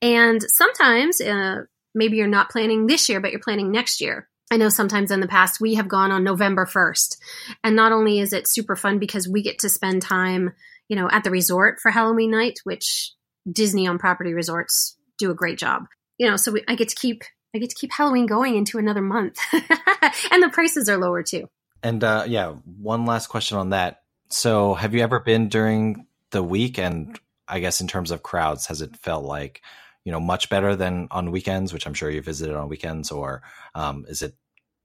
And 0.00 0.40
sometimes 0.40 1.20
uh, 1.20 1.62
maybe 1.96 2.16
you're 2.16 2.28
not 2.28 2.50
planning 2.50 2.86
this 2.86 3.08
year, 3.08 3.20
but 3.20 3.32
you're 3.32 3.40
planning 3.40 3.72
next 3.72 4.00
year. 4.00 4.28
I 4.50 4.56
know 4.56 4.68
sometimes 4.68 5.10
in 5.10 5.20
the 5.20 5.28
past 5.28 5.60
we 5.60 5.74
have 5.74 5.88
gone 5.88 6.12
on 6.12 6.22
November 6.22 6.66
1st. 6.66 7.16
And 7.62 7.74
not 7.74 7.92
only 7.92 8.20
is 8.20 8.32
it 8.32 8.48
super 8.48 8.76
fun 8.76 8.98
because 8.98 9.28
we 9.28 9.42
get 9.42 9.58
to 9.60 9.68
spend 9.68 10.02
time, 10.02 10.52
you 10.88 10.96
know, 10.96 11.08
at 11.10 11.24
the 11.24 11.30
resort 11.30 11.80
for 11.80 11.90
Halloween 11.90 12.30
night, 12.30 12.60
which 12.64 13.12
Disney 13.50 13.86
on 13.86 13.98
property 13.98 14.34
resorts 14.34 14.96
do 15.18 15.30
a 15.30 15.34
great 15.34 15.58
job. 15.58 15.86
You 16.18 16.30
know, 16.30 16.36
so 16.36 16.52
we, 16.52 16.64
I 16.68 16.74
get 16.74 16.88
to 16.90 16.94
keep 16.96 17.24
I 17.54 17.58
get 17.58 17.70
to 17.70 17.76
keep 17.76 17.92
Halloween 17.92 18.26
going 18.26 18.56
into 18.56 18.78
another 18.78 19.00
month. 19.00 19.38
and 19.52 20.42
the 20.42 20.50
prices 20.52 20.88
are 20.88 20.96
lower 20.96 21.22
too. 21.22 21.48
And 21.82 22.02
uh, 22.02 22.24
yeah, 22.26 22.54
one 22.80 23.06
last 23.06 23.28
question 23.28 23.58
on 23.58 23.70
that. 23.70 24.02
So, 24.30 24.74
have 24.74 24.94
you 24.94 25.02
ever 25.02 25.20
been 25.20 25.48
during 25.48 26.06
the 26.30 26.42
week? 26.42 26.78
And 26.78 27.18
I 27.46 27.60
guess 27.60 27.80
in 27.80 27.86
terms 27.86 28.10
of 28.10 28.22
crowds, 28.22 28.66
has 28.66 28.82
it 28.82 28.96
felt 28.96 29.24
like 29.24 29.62
you 30.04 30.12
know 30.12 30.20
much 30.20 30.50
better 30.50 30.76
than 30.76 31.08
on 31.10 31.30
weekends, 31.30 31.72
which 31.72 31.86
I'm 31.86 31.94
sure 31.94 32.10
you 32.10 32.22
visited 32.22 32.54
on 32.54 32.68
weekends, 32.68 33.10
or 33.10 33.42
um, 33.74 34.04
is 34.08 34.22
it 34.22 34.34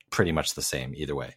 pretty 0.09 0.31
much 0.31 0.55
the 0.55 0.61
same 0.61 0.93
either 0.95 1.15
way? 1.15 1.35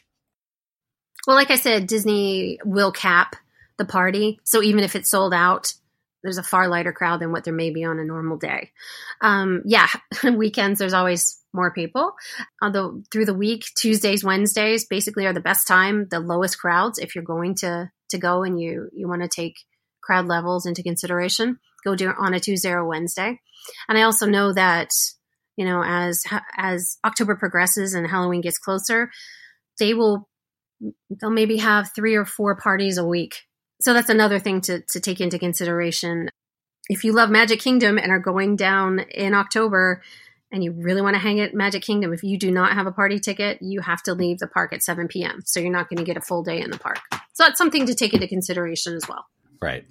Well, 1.27 1.37
like 1.37 1.51
I 1.51 1.57
said, 1.57 1.87
Disney 1.87 2.59
will 2.65 2.93
cap 2.93 3.37
the 3.79 3.85
party. 3.85 4.41
So 4.45 4.63
even 4.63 4.85
if 4.85 4.97
it's 4.97 5.11
sold 5.11 5.35
out, 5.35 5.75
there's 6.23 6.39
a 6.39 6.43
far 6.43 6.69
lighter 6.69 6.93
crowd 6.93 7.21
than 7.21 7.33
what 7.33 7.45
there 7.45 7.55
may 7.55 7.71
be 7.71 7.85
on 7.85 7.99
a 7.99 8.05
normal 8.05 8.39
day. 8.39 8.71
Um, 9.21 9.63
yeah, 9.65 9.89
weekends, 10.25 10.79
there's 10.79 10.93
always 10.93 11.41
more 11.53 11.73
people. 11.73 12.13
Although 12.61 13.03
through 13.11 13.27
the 13.27 13.35
week, 13.35 13.65
Tuesdays, 13.77 14.25
Wednesdays 14.25 14.87
basically 14.87 15.27
are 15.27 15.33
the 15.33 15.41
best 15.41 15.67
time, 15.67 16.07
the 16.11 16.21
lowest 16.21 16.59
crowds. 16.59 16.99
If 16.99 17.15
you're 17.15 17.25
going 17.25 17.57
to, 17.57 17.91
to 18.11 18.19
go 18.19 18.43
and 18.43 18.61
you, 18.61 18.89
you 18.93 19.09
want 19.09 19.23
to 19.23 19.29
take 19.29 19.57
crowd 20.01 20.27
levels 20.27 20.67
into 20.67 20.83
consideration, 20.83 21.59
go 21.85 21.95
do 21.95 22.11
on 22.11 22.35
a 22.35 22.41
Tuesday 22.41 22.71
or 22.71 22.87
Wednesday. 22.87 23.41
And 23.89 23.99
I 23.99 24.03
also 24.03 24.27
know 24.27 24.53
that, 24.53 24.91
you 25.57 25.65
know, 25.65 25.83
as, 25.85 26.23
as 26.57 26.99
October 27.05 27.37
progresses 27.37 27.95
and 27.95 28.07
Halloween 28.07 28.41
gets 28.41 28.59
closer, 28.59 29.11
they 29.79 29.95
will 29.95 30.29
they'll 31.21 31.31
maybe 31.31 31.59
have 31.59 31.93
three 31.95 32.17
or 32.17 32.25
four 32.25 32.57
parties 32.57 32.99
a 32.99 33.07
week. 33.07 33.43
So 33.81 33.93
that's 33.93 34.11
another 34.11 34.39
thing 34.39 34.61
to, 34.63 34.83
to 34.91 35.01
take 35.01 35.21
into 35.21 35.39
consideration. 35.39 36.29
If 36.89 37.05
you 37.05 37.13
love 37.13 37.31
Magic 37.31 37.61
Kingdom 37.61 37.99
and 37.99 38.11
are 38.11 38.19
going 38.19 38.57
down 38.57 39.01
in 39.01 39.35
October 39.35 40.03
and 40.51 40.63
you 40.63 40.73
really 40.73 41.03
want 41.03 41.15
to 41.15 41.21
hang 41.21 41.41
at 41.41 41.55
Magic 41.55 41.83
Kingdom, 41.83 42.13
if 42.13 42.23
you 42.23 42.39
do 42.39 42.51
not 42.51 42.73
have 42.75 42.87
a 42.87 42.93
party 42.93 43.19
ticket, 43.19 43.59
you 43.61 43.81
have 43.81 44.03
to 44.05 44.15
leave 44.15 44.39
the 44.39 44.47
park 44.47 44.73
at 44.73 44.83
7 44.83 45.09
p.m. 45.09 45.41
So 45.45 45.61
you're 45.61 45.73
not 45.73 45.89
going 45.89 45.99
to 45.99 46.05
get 46.05 46.17
a 46.17 46.21
full 46.21 46.43
day 46.43 46.61
in 46.61 46.71
the 46.71 46.79
park. 46.79 46.99
So 47.33 47.45
that's 47.45 47.59
something 47.59 47.87
to 47.87 47.95
take 47.95 48.15
into 48.15 48.29
consideration 48.29 48.95
as 48.95 49.09
well. 49.09 49.25
Right. 49.61 49.85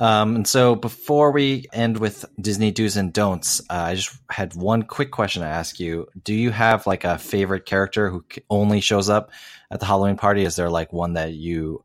Um, 0.00 0.34
and 0.34 0.48
so 0.48 0.74
before 0.74 1.30
we 1.30 1.66
end 1.74 1.98
with 1.98 2.24
Disney 2.40 2.72
do's 2.72 2.96
and 2.96 3.12
don'ts, 3.12 3.60
uh, 3.68 3.74
I 3.74 3.94
just 3.96 4.18
had 4.30 4.54
one 4.54 4.82
quick 4.84 5.10
question 5.10 5.42
to 5.42 5.48
ask 5.48 5.78
you. 5.78 6.08
Do 6.24 6.32
you 6.32 6.50
have 6.50 6.86
like 6.86 7.04
a 7.04 7.18
favorite 7.18 7.66
character 7.66 8.08
who 8.08 8.24
only 8.48 8.80
shows 8.80 9.10
up 9.10 9.30
at 9.70 9.78
the 9.78 9.84
Halloween 9.84 10.16
party? 10.16 10.42
Is 10.44 10.56
there 10.56 10.70
like 10.70 10.90
one 10.90 11.12
that 11.14 11.34
you 11.34 11.84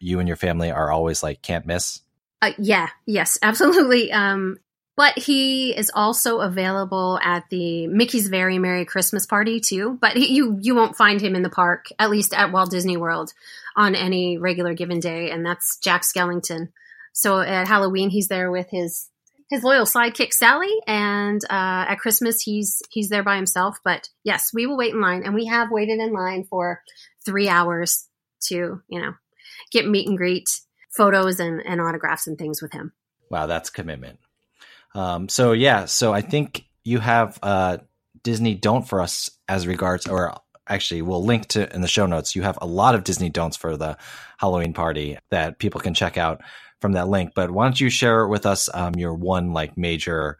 you 0.00 0.18
and 0.18 0.26
your 0.26 0.36
family 0.36 0.72
are 0.72 0.90
always 0.90 1.22
like 1.22 1.40
can't 1.40 1.64
miss? 1.64 2.00
Uh, 2.42 2.50
yeah, 2.58 2.88
yes, 3.06 3.38
absolutely. 3.42 4.10
Um, 4.10 4.58
but 4.96 5.16
he 5.16 5.74
is 5.74 5.90
also 5.94 6.40
available 6.40 7.18
at 7.22 7.48
the 7.48 7.86
Mickey's 7.86 8.26
Very 8.26 8.58
Merry 8.58 8.84
Christmas 8.84 9.24
Party 9.24 9.60
too. 9.60 9.98
But 10.00 10.16
he, 10.16 10.34
you 10.34 10.58
you 10.60 10.74
won't 10.74 10.96
find 10.96 11.20
him 11.20 11.36
in 11.36 11.42
the 11.42 11.48
park, 11.48 11.86
at 12.00 12.10
least 12.10 12.34
at 12.34 12.50
Walt 12.50 12.72
Disney 12.72 12.96
World, 12.96 13.32
on 13.76 13.94
any 13.94 14.36
regular 14.36 14.74
given 14.74 14.98
day, 14.98 15.30
and 15.30 15.46
that's 15.46 15.76
Jack 15.76 16.02
Skellington. 16.02 16.70
So 17.12 17.40
at 17.40 17.68
Halloween, 17.68 18.10
he's 18.10 18.28
there 18.28 18.50
with 18.50 18.68
his 18.70 19.08
his 19.50 19.62
loyal 19.62 19.84
sidekick 19.84 20.32
Sally, 20.32 20.72
and 20.86 21.42
uh, 21.44 21.84
at 21.88 21.96
Christmas, 21.96 22.40
he's 22.40 22.80
he's 22.90 23.10
there 23.10 23.22
by 23.22 23.36
himself. 23.36 23.78
But 23.84 24.08
yes, 24.24 24.50
we 24.54 24.66
will 24.66 24.78
wait 24.78 24.94
in 24.94 25.00
line, 25.00 25.22
and 25.24 25.34
we 25.34 25.46
have 25.46 25.70
waited 25.70 26.00
in 26.00 26.12
line 26.12 26.44
for 26.44 26.82
three 27.24 27.48
hours 27.48 28.08
to 28.44 28.82
you 28.88 29.00
know 29.00 29.12
get 29.70 29.86
meet 29.86 30.08
and 30.08 30.16
greet 30.16 30.48
photos 30.90 31.40
and, 31.40 31.64
and 31.64 31.80
autographs 31.80 32.26
and 32.26 32.38
things 32.38 32.62
with 32.62 32.72
him. 32.72 32.92
Wow, 33.30 33.46
that's 33.46 33.70
commitment. 33.70 34.18
Um, 34.94 35.28
so 35.28 35.52
yeah, 35.52 35.86
so 35.86 36.12
I 36.12 36.20
think 36.20 36.64
you 36.84 36.98
have 36.98 37.38
uh, 37.42 37.78
Disney 38.22 38.54
don't 38.54 38.86
for 38.86 39.00
us 39.00 39.30
as 39.48 39.66
regards, 39.66 40.06
or 40.06 40.34
actually 40.66 41.02
we'll 41.02 41.24
link 41.24 41.48
to 41.48 41.74
in 41.74 41.80
the 41.80 41.88
show 41.88 42.06
notes. 42.06 42.36
You 42.36 42.42
have 42.42 42.58
a 42.60 42.66
lot 42.66 42.94
of 42.94 43.04
Disney 43.04 43.30
don'ts 43.30 43.56
for 43.56 43.76
the 43.76 43.96
Halloween 44.38 44.72
party 44.72 45.18
that 45.30 45.58
people 45.58 45.80
can 45.80 45.94
check 45.94 46.16
out 46.16 46.42
from 46.82 46.92
that 46.92 47.08
link. 47.08 47.32
But 47.34 47.50
why 47.50 47.64
don't 47.64 47.80
you 47.80 47.88
share 47.88 48.28
with 48.28 48.44
us 48.44 48.68
um, 48.74 48.96
your 48.96 49.14
one 49.14 49.54
like 49.54 49.78
major 49.78 50.36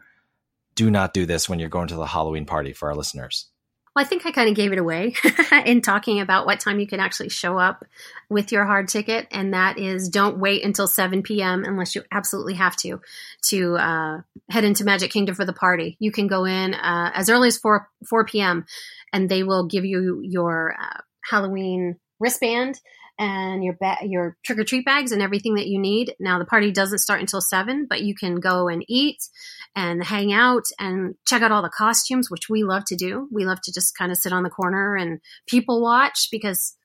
do 0.75 0.91
not 0.91 1.13
do 1.13 1.25
this 1.25 1.47
when 1.47 1.59
you're 1.59 1.69
going 1.69 1.87
to 1.87 1.95
the 1.95 2.05
Halloween 2.05 2.45
party 2.45 2.73
for 2.73 2.89
our 2.89 2.95
listeners? 2.95 3.47
Well, 3.95 4.03
I 4.03 4.07
think 4.07 4.25
I 4.25 4.31
kind 4.31 4.49
of 4.49 4.55
gave 4.55 4.71
it 4.71 4.79
away 4.79 5.13
in 5.65 5.81
talking 5.81 6.19
about 6.19 6.47
what 6.47 6.59
time 6.59 6.79
you 6.79 6.87
can 6.87 6.99
actually 6.99 7.29
show 7.29 7.59
up 7.59 7.85
with 8.27 8.51
your 8.51 8.65
hard 8.65 8.87
ticket, 8.87 9.27
and 9.29 9.53
that 9.53 9.77
is 9.77 10.09
don't 10.09 10.39
wait 10.39 10.65
until 10.65 10.87
7 10.87 11.21
p.m. 11.21 11.63
unless 11.63 11.93
you 11.93 12.01
absolutely 12.11 12.55
have 12.55 12.75
to 12.77 13.01
to 13.49 13.75
uh, 13.77 14.21
head 14.49 14.63
into 14.63 14.83
Magic 14.83 15.11
Kingdom 15.11 15.35
for 15.35 15.45
the 15.45 15.53
party. 15.53 15.95
You 15.99 16.11
can 16.11 16.25
go 16.25 16.45
in 16.45 16.73
uh, 16.73 17.11
as 17.13 17.29
early 17.29 17.49
as 17.49 17.57
4 17.59 17.87
4 18.07 18.25
p.m. 18.25 18.65
and 19.11 19.29
they 19.29 19.43
will 19.43 19.67
give 19.67 19.85
you 19.85 20.21
your 20.23 20.75
uh, 20.79 21.01
Halloween 21.29 21.97
wristband 22.19 22.79
and 23.23 23.63
your 23.63 23.73
ba- 23.79 24.05
your 24.05 24.35
trick 24.43 24.59
or 24.59 24.65
treat 24.65 24.85
bags 24.85 25.13
and 25.13 25.21
everything 25.21 25.55
that 25.55 25.67
you 25.67 25.79
need. 25.79 26.13
Now 26.19 26.39
the 26.39 26.45
party 26.45 26.71
doesn't 26.71 26.99
start 26.99 27.21
until 27.21 27.39
seven, 27.39 27.85
but 27.89 28.01
you 28.01 28.13
can 28.13 28.35
go 28.35 28.67
and 28.67 28.83
eat 28.89 29.29
and 29.75 30.03
hang 30.03 30.33
out 30.33 30.63
and 30.77 31.15
check 31.25 31.41
out 31.41 31.51
all 31.51 31.61
the 31.61 31.69
costumes, 31.69 32.29
which 32.29 32.49
we 32.49 32.63
love 32.63 32.83
to 32.85 32.95
do. 32.95 33.29
We 33.31 33.45
love 33.45 33.61
to 33.63 33.73
just 33.73 33.97
kind 33.97 34.11
of 34.11 34.17
sit 34.17 34.33
on 34.33 34.43
the 34.43 34.49
corner 34.49 34.95
and 34.95 35.21
people 35.47 35.81
watch 35.81 36.27
because 36.31 36.75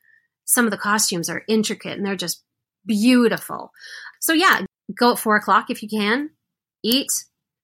some 0.45 0.65
of 0.65 0.71
the 0.71 0.79
costumes 0.79 1.29
are 1.29 1.43
intricate 1.49 1.99
and 1.99 2.07
they're 2.07 2.15
just 2.15 2.45
beautiful. 2.87 3.73
So 4.21 4.33
yeah, 4.33 4.61
go 4.97 5.13
at 5.13 5.19
four 5.19 5.37
o'clock 5.37 5.71
if 5.71 5.83
you 5.83 5.89
can. 5.89 6.31
Eat, 6.85 7.11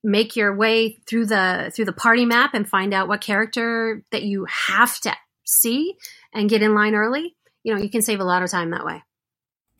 make 0.02 0.34
your 0.34 0.56
way 0.56 0.98
through 1.06 1.26
the 1.26 1.70
through 1.74 1.84
the 1.84 1.92
party 1.92 2.24
map 2.24 2.54
and 2.54 2.68
find 2.68 2.92
out 2.92 3.06
what 3.06 3.20
character 3.20 4.02
that 4.10 4.24
you 4.24 4.46
have 4.46 4.98
to 5.00 5.14
see 5.44 5.94
and 6.32 6.50
get 6.50 6.62
in 6.62 6.74
line 6.74 6.96
early 6.96 7.36
you 7.64 7.74
know 7.74 7.80
you 7.80 7.90
can 7.90 8.02
save 8.02 8.20
a 8.20 8.24
lot 8.24 8.42
of 8.42 8.50
time 8.50 8.70
that 8.70 8.84
way. 8.84 9.02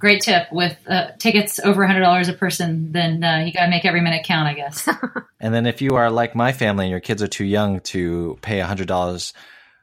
Great 0.00 0.22
tip. 0.22 0.48
With 0.50 0.76
uh, 0.88 1.12
tickets 1.18 1.60
over 1.60 1.86
$100 1.86 2.28
a 2.28 2.32
person 2.32 2.90
then 2.90 3.22
uh, 3.22 3.44
you 3.46 3.52
got 3.52 3.66
to 3.66 3.70
make 3.70 3.84
every 3.84 4.00
minute 4.00 4.24
count 4.24 4.48
i 4.48 4.54
guess. 4.54 4.88
And 5.40 5.52
then 5.52 5.66
if 5.66 5.82
you 5.82 5.96
are 5.96 6.10
like 6.10 6.34
my 6.34 6.52
family 6.52 6.86
and 6.86 6.90
your 6.90 7.00
kids 7.00 7.22
are 7.22 7.28
too 7.28 7.44
young 7.44 7.80
to 7.80 8.38
pay 8.40 8.60
$100 8.60 9.32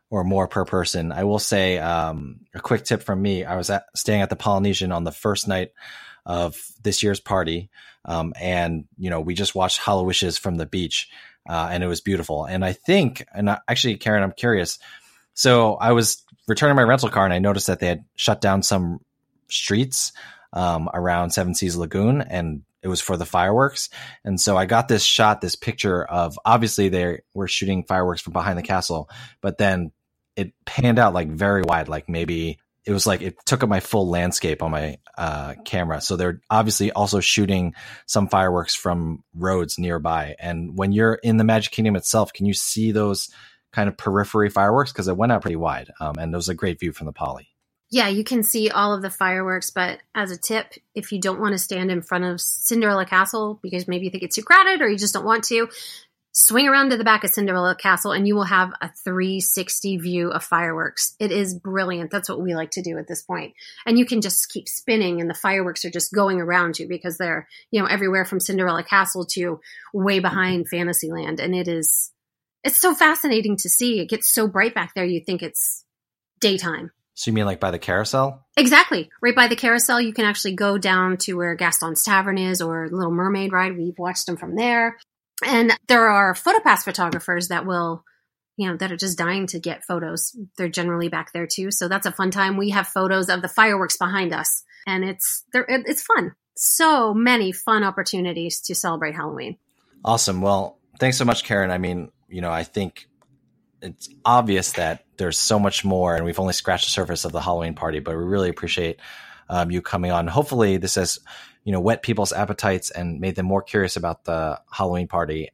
or 0.09 0.23
more 0.23 0.47
per 0.47 0.65
person 0.65 1.11
i 1.11 1.23
will 1.23 1.39
say 1.39 1.77
um, 1.77 2.41
a 2.53 2.59
quick 2.59 2.83
tip 2.83 3.03
from 3.03 3.21
me. 3.21 3.45
I 3.45 3.55
was 3.55 3.69
at, 3.69 3.85
staying 3.95 4.21
at 4.21 4.29
the 4.29 4.35
polynesian 4.35 4.91
on 4.91 5.03
the 5.03 5.11
first 5.11 5.47
night 5.47 5.69
of 6.25 6.57
this 6.83 7.03
year's 7.03 7.19
party 7.19 7.69
um, 8.05 8.33
and 8.39 8.85
you 8.97 9.09
know 9.09 9.21
we 9.21 9.33
just 9.35 9.55
watched 9.55 9.79
Hallowishes 9.79 10.39
from 10.39 10.55
the 10.55 10.65
beach 10.65 11.09
uh, 11.49 11.69
and 11.71 11.83
it 11.83 11.87
was 11.87 12.01
beautiful. 12.01 12.45
And 12.45 12.65
i 12.65 12.73
think 12.73 13.25
and 13.33 13.49
actually 13.49 13.97
karyn 13.97 14.23
i'm 14.23 14.33
curious 14.33 14.79
so 15.34 15.76
I 15.76 15.91
was 15.91 16.24
returning 16.48 16.76
my 16.76 16.84
rental 16.84 17.10
car 17.10 17.26
and 17.26 17.34
I 17.34 17.39
noticed 17.39 17.67
that 17.67 17.80
they 17.80 17.88
had 17.88 18.06
shut 18.15 18.41
down 18.41 18.63
some 18.63 19.00
streets 19.50 20.12
um, 20.54 20.89
around 20.94 21.32
Seven 21.32 21.56
Seas 21.56 21.76
Lagoon 21.76 22.22
and 22.22 22.63
it 22.84 22.88
was 22.88 23.02
for 23.02 23.15
the 23.15 23.26
fireworks. 23.26 23.89
And 24.26 24.41
so 24.41 24.58
I 24.58 24.65
got 24.65 24.88
this 24.88 25.04
shot, 25.04 25.39
this 25.39 25.56
picture 25.56 26.04
of 26.04 26.39
obviously 26.44 26.89
they 26.89 27.20
were 27.34 27.48
shooting 27.48 27.84
fireworks 27.84 28.22
from 28.22 28.34
behind 28.34 28.58
the 28.58 28.63
castle, 28.63 29.10
but 29.39 29.58
then 29.58 29.91
it 30.36 30.54
panned 30.65 30.98
out 30.98 31.13
like 31.13 31.30
very 31.30 31.62
wide, 31.62 31.89
like 31.89 32.10
maybe 32.10 32.60
it 32.84 32.91
was 32.91 33.06
like 33.06 33.22
it 33.22 33.36
took 33.46 33.62
up 33.62 33.70
my 33.70 33.80
full 33.80 34.10
landscape 34.10 34.63
on 34.63 34.72
my 34.72 34.98
uh, 35.15 35.54
camera. 35.65 36.02
So 36.02 36.15
they're 36.15 36.41
obviously 36.50 36.91
also 36.91 37.20
shooting 37.20 37.76
some 38.08 38.28
fireworks 38.28 38.74
from 38.74 39.24
roads 39.36 39.78
nearby. 39.78 40.36
And 40.39 40.76
when 40.76 40.91
you're 40.91 41.13
in 41.13 41.38
the 41.38 41.44
Magic 41.44 41.72
Kingdom 41.72 41.96
itself, 41.96 42.34
can 42.34 42.48
you 42.48 42.56
see 42.56 42.91
those 42.91 43.30
kind 43.73 43.89
of 43.89 43.97
periphery 43.97 44.49
fireworks 44.49 44.91
because 44.91 45.07
it 45.07 45.17
went 45.17 45.31
out 45.31 45.41
pretty 45.41 45.55
wide, 45.55 45.91
um, 45.99 46.15
and 46.19 46.34
it 46.34 46.36
was 46.36 46.49
a 46.49 46.55
great 46.55 46.79
view 46.79 46.91
from 46.91 47.05
the 47.05 47.13
Poly. 47.13 47.47
Yeah, 47.89 48.07
you 48.07 48.23
can 48.23 48.41
see 48.41 48.69
all 48.69 48.93
of 48.93 49.01
the 49.01 49.10
fireworks, 49.10 49.69
but 49.69 49.99
as 50.15 50.31
a 50.31 50.38
tip, 50.38 50.75
if 50.95 51.12
you 51.12 51.19
don't 51.19 51.41
want 51.41 51.51
to 51.53 51.57
stand 51.57 51.91
in 51.91 52.01
front 52.01 52.23
of 52.23 52.39
Cinderella 52.39 53.05
Castle 53.05 53.60
because 53.62 53.86
maybe 53.86 54.05
you 54.05 54.12
think 54.12 54.23
it's 54.23 54.36
too 54.36 54.43
crowded 54.43 54.81
or 54.81 54.88
you 54.88 54.97
just 54.97 55.13
don't 55.13 55.25
want 55.25 55.43
to, 55.45 55.67
swing 56.34 56.67
around 56.67 56.89
to 56.89 56.97
the 56.97 57.03
back 57.03 57.23
of 57.23 57.29
Cinderella 57.29 57.75
Castle 57.75 58.12
and 58.12 58.27
you 58.27 58.36
will 58.36 58.45
have 58.45 58.71
a 58.81 58.89
360 59.03 59.97
view 59.97 60.31
of 60.31 60.43
fireworks. 60.43 61.15
It 61.19 61.31
is 61.31 61.53
brilliant. 61.53 62.12
That's 62.12 62.29
what 62.29 62.41
we 62.41 62.55
like 62.55 62.71
to 62.71 62.81
do 62.81 62.97
at 62.97 63.07
this 63.07 63.21
point. 63.21 63.53
And 63.86 63.97
you 63.97 64.05
can 64.05 64.21
just 64.21 64.49
keep 64.49 64.69
spinning 64.69 65.19
and 65.19 65.29
the 65.29 65.36
fireworks 65.36 65.84
are 65.84 65.89
just 65.89 66.13
going 66.13 66.39
around 66.39 66.79
you 66.79 66.88
because 66.88 67.17
they're, 67.17 67.47
you 67.69 67.81
know, 67.81 67.88
everywhere 67.88 68.25
from 68.25 68.39
Cinderella 68.39 68.84
Castle 68.84 69.25
to 69.34 69.60
way 69.93 70.19
behind 70.19 70.69
Fantasyland. 70.69 71.39
And 71.39 71.53
it 71.53 71.67
is, 71.67 72.12
it's 72.63 72.80
so 72.80 72.93
fascinating 72.93 73.58
to 73.58 73.69
see. 73.69 74.00
It 74.00 74.10
gets 74.10 74.32
so 74.32 74.47
bright 74.47 74.74
back 74.74 74.93
there. 74.93 75.06
You 75.06 75.21
think 75.21 75.41
it's 75.41 75.84
daytime. 76.39 76.91
So 77.13 77.30
you 77.30 77.36
mean 77.36 77.45
like 77.45 77.60
by 77.60 77.71
the 77.71 77.80
carousel? 77.80 78.45
Exactly. 78.58 79.10
Right 79.21 79.36
by 79.36 79.47
the 79.47 79.56
carousel, 79.56 80.02
you 80.02 80.13
can 80.13 80.26
actually 80.26 80.56
go 80.56 80.78
down 80.78 81.17
to 81.17 81.34
where 81.34 81.56
Gaston's 81.56 82.04
Tavern 82.04 82.38
is 82.38 82.62
or 82.62 82.89
Little 82.89 83.12
Mermaid 83.12 83.52
ride. 83.52 83.78
We've 83.78 83.97
watched 83.97 84.26
them 84.26 84.38
from 84.38 84.56
there. 84.56 84.97
And 85.45 85.71
there 85.88 86.08
are 86.08 86.34
photopass 86.34 86.84
photographers 86.84 87.50
that 87.50 87.65
will, 87.65 88.04
you 88.58 88.69
know, 88.69 88.78
that 88.78 88.91
are 88.91 88.97
just 88.97 89.17
dying 89.17 89.47
to 89.47 89.60
get 89.60 89.84
photos. 89.84 90.36
They're 90.58 90.69
generally 90.69 91.10
back 91.10 91.34
there 91.34 91.47
too. 91.47 91.71
So 91.71 91.88
that's 91.88 92.06
a 92.06 92.12
fun 92.12 92.32
time. 92.32 92.58
We 92.58 92.69
have 92.69 92.88
photos 92.88 93.30
of 93.30 93.41
the 93.41 93.47
fireworks 93.47 93.97
behind 93.97 94.34
us 94.34 94.63
and 94.88 95.04
it's, 95.04 95.43
there 95.52 95.65
it's 95.67 96.04
fun. 96.04 96.34
So 96.56 97.13
many 97.13 97.52
fun 97.52 97.84
opportunities 97.84 98.62
to 98.62 98.76
celebrate 98.76 99.15
Halloween. 99.15 99.58
Awesome. 100.06 100.41
Well, 100.41 100.80
thanks 101.00 101.17
so 101.17 101.26
much, 101.26 101.43
Karyn. 101.43 101.71
I 101.71 101.78
mean, 101.78 102.12
you 102.32 102.41
know, 102.41 102.52
I 102.52 102.63
think 102.63 103.08
it's 103.82 104.10
obvious 104.26 104.74
that 104.74 105.06
there's 105.17 105.38
so 105.38 105.60
much 105.60 105.84
more 105.84 106.15
and 106.15 106.26
we've 106.26 106.39
only 106.39 106.54
scratched 106.54 106.86
the 106.86 106.91
surface 106.91 107.26
of 107.26 107.32
the 107.32 107.41
Halloween 107.41 107.74
party, 107.74 108.00
but 108.00 108.15
we 108.15 108.24
really 108.24 108.50
appreciate 108.50 109.00
um, 109.50 109.72
you 109.72 109.82
coming 109.82 110.12
on. 110.12 110.28
Hopefully 110.28 110.78
this 110.78 110.96
has 110.96 111.20
you 111.63 111.72
know, 111.72 111.80
whet 111.80 112.02
people's 112.02 112.34
appetites 112.34 112.89
and 112.89 113.20
made 113.20 113.36
them 113.36 113.46
more 113.46 113.62
curious 113.62 113.96
about 113.96 114.24
the 114.26 114.60
Halloween 114.72 115.08
party. 115.08 115.50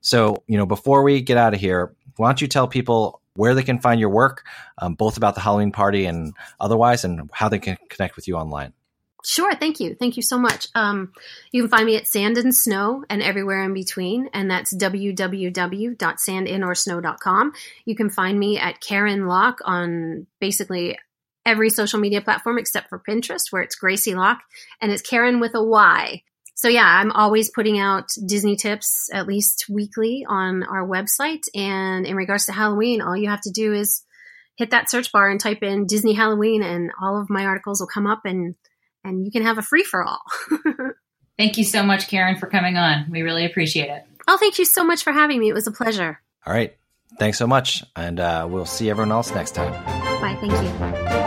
So, 0.00 0.42
you 0.46 0.56
know, 0.56 0.66
before 0.66 1.02
we 1.02 1.20
get 1.20 1.36
out 1.36 1.54
of 1.54 1.60
here, 1.60 1.94
why 2.16 2.28
don't 2.28 2.40
you 2.40 2.48
tell 2.48 2.68
people 2.68 3.20
where 3.34 3.54
they 3.54 3.62
can 3.62 3.80
find 3.80 4.00
your 4.00 4.10
work, 4.10 4.44
um, 4.78 4.94
both 4.94 5.16
about 5.16 5.34
the 5.34 5.40
Halloween 5.40 5.72
party 5.72 6.06
and 6.06 6.34
otherwise, 6.60 7.04
and 7.04 7.28
how 7.32 7.48
they 7.48 7.58
can 7.58 7.76
connect 7.88 8.16
with 8.16 8.28
you 8.28 8.36
online? 8.36 8.72
Sure. 9.24 9.54
Thank 9.54 9.80
you. 9.80 9.94
Thank 9.94 10.16
you 10.16 10.22
so 10.22 10.38
much. 10.38 10.68
Um, 10.74 11.12
you 11.50 11.62
can 11.62 11.70
find 11.70 11.86
me 11.86 11.96
at 11.96 12.06
Sand 12.06 12.38
and 12.38 12.54
Snow 12.54 13.04
and 13.10 13.22
everywhere 13.22 13.64
in 13.64 13.74
between, 13.74 14.30
and 14.32 14.50
that's 14.50 14.72
www.sandandsnow.com. 14.74 17.52
You 17.84 17.96
can 17.96 18.10
find 18.10 18.38
me 18.38 18.58
at 18.58 18.80
Karyn 18.80 19.28
Locke 19.28 19.58
on 19.64 20.26
basically 20.40 20.98
every 21.44 21.70
social 21.70 21.98
media 21.98 22.20
platform 22.20 22.58
except 22.58 22.88
for 22.88 23.02
Pinterest, 23.06 23.50
where 23.50 23.62
it's 23.62 23.74
Gracie 23.74 24.14
Locke, 24.14 24.42
and 24.80 24.92
it's 24.92 25.02
Karyn 25.02 25.40
with 25.40 25.54
a 25.54 25.64
Y. 25.64 26.22
So 26.54 26.68
yeah, 26.68 26.86
I'm 26.86 27.12
always 27.12 27.50
putting 27.50 27.78
out 27.78 28.12
Disney 28.26 28.56
tips 28.56 29.08
at 29.12 29.26
least 29.26 29.66
weekly 29.68 30.26
on 30.28 30.64
our 30.64 30.86
website. 30.86 31.44
And 31.54 32.04
in 32.04 32.16
regards 32.16 32.46
to 32.46 32.52
Halloween, 32.52 33.00
all 33.00 33.16
you 33.16 33.28
have 33.28 33.42
to 33.42 33.52
do 33.52 33.72
is 33.72 34.02
hit 34.56 34.70
that 34.70 34.90
search 34.90 35.12
bar 35.12 35.30
and 35.30 35.40
type 35.40 35.62
in 35.62 35.86
Disney 35.86 36.14
Halloween, 36.14 36.62
and 36.62 36.90
all 37.00 37.20
of 37.20 37.30
my 37.30 37.46
articles 37.46 37.80
will 37.80 37.86
come 37.86 38.06
up, 38.06 38.22
and 38.24 38.54
and 39.08 39.24
you 39.24 39.30
can 39.30 39.42
have 39.42 39.58
a 39.58 39.62
free 39.62 39.82
for 39.82 40.04
all. 40.04 40.20
thank 41.38 41.58
you 41.58 41.64
so 41.64 41.82
much, 41.82 42.08
Karyn, 42.08 42.38
for 42.38 42.46
coming 42.46 42.76
on. 42.76 43.10
We 43.10 43.22
really 43.22 43.44
appreciate 43.44 43.90
it. 43.90 44.04
Oh, 44.28 44.36
thank 44.36 44.58
you 44.58 44.64
so 44.64 44.84
much 44.84 45.02
for 45.02 45.12
having 45.12 45.40
me. 45.40 45.48
It 45.48 45.54
was 45.54 45.66
a 45.66 45.72
pleasure. 45.72 46.20
All 46.46 46.52
right. 46.52 46.76
Thanks 47.18 47.38
so 47.38 47.46
much. 47.46 47.82
And 47.96 48.20
uh, 48.20 48.46
we'll 48.48 48.66
see 48.66 48.90
everyone 48.90 49.12
else 49.12 49.32
next 49.34 49.52
time. 49.54 49.72
Bye. 50.20 50.36
Thank 50.40 50.52
you. 50.52 51.17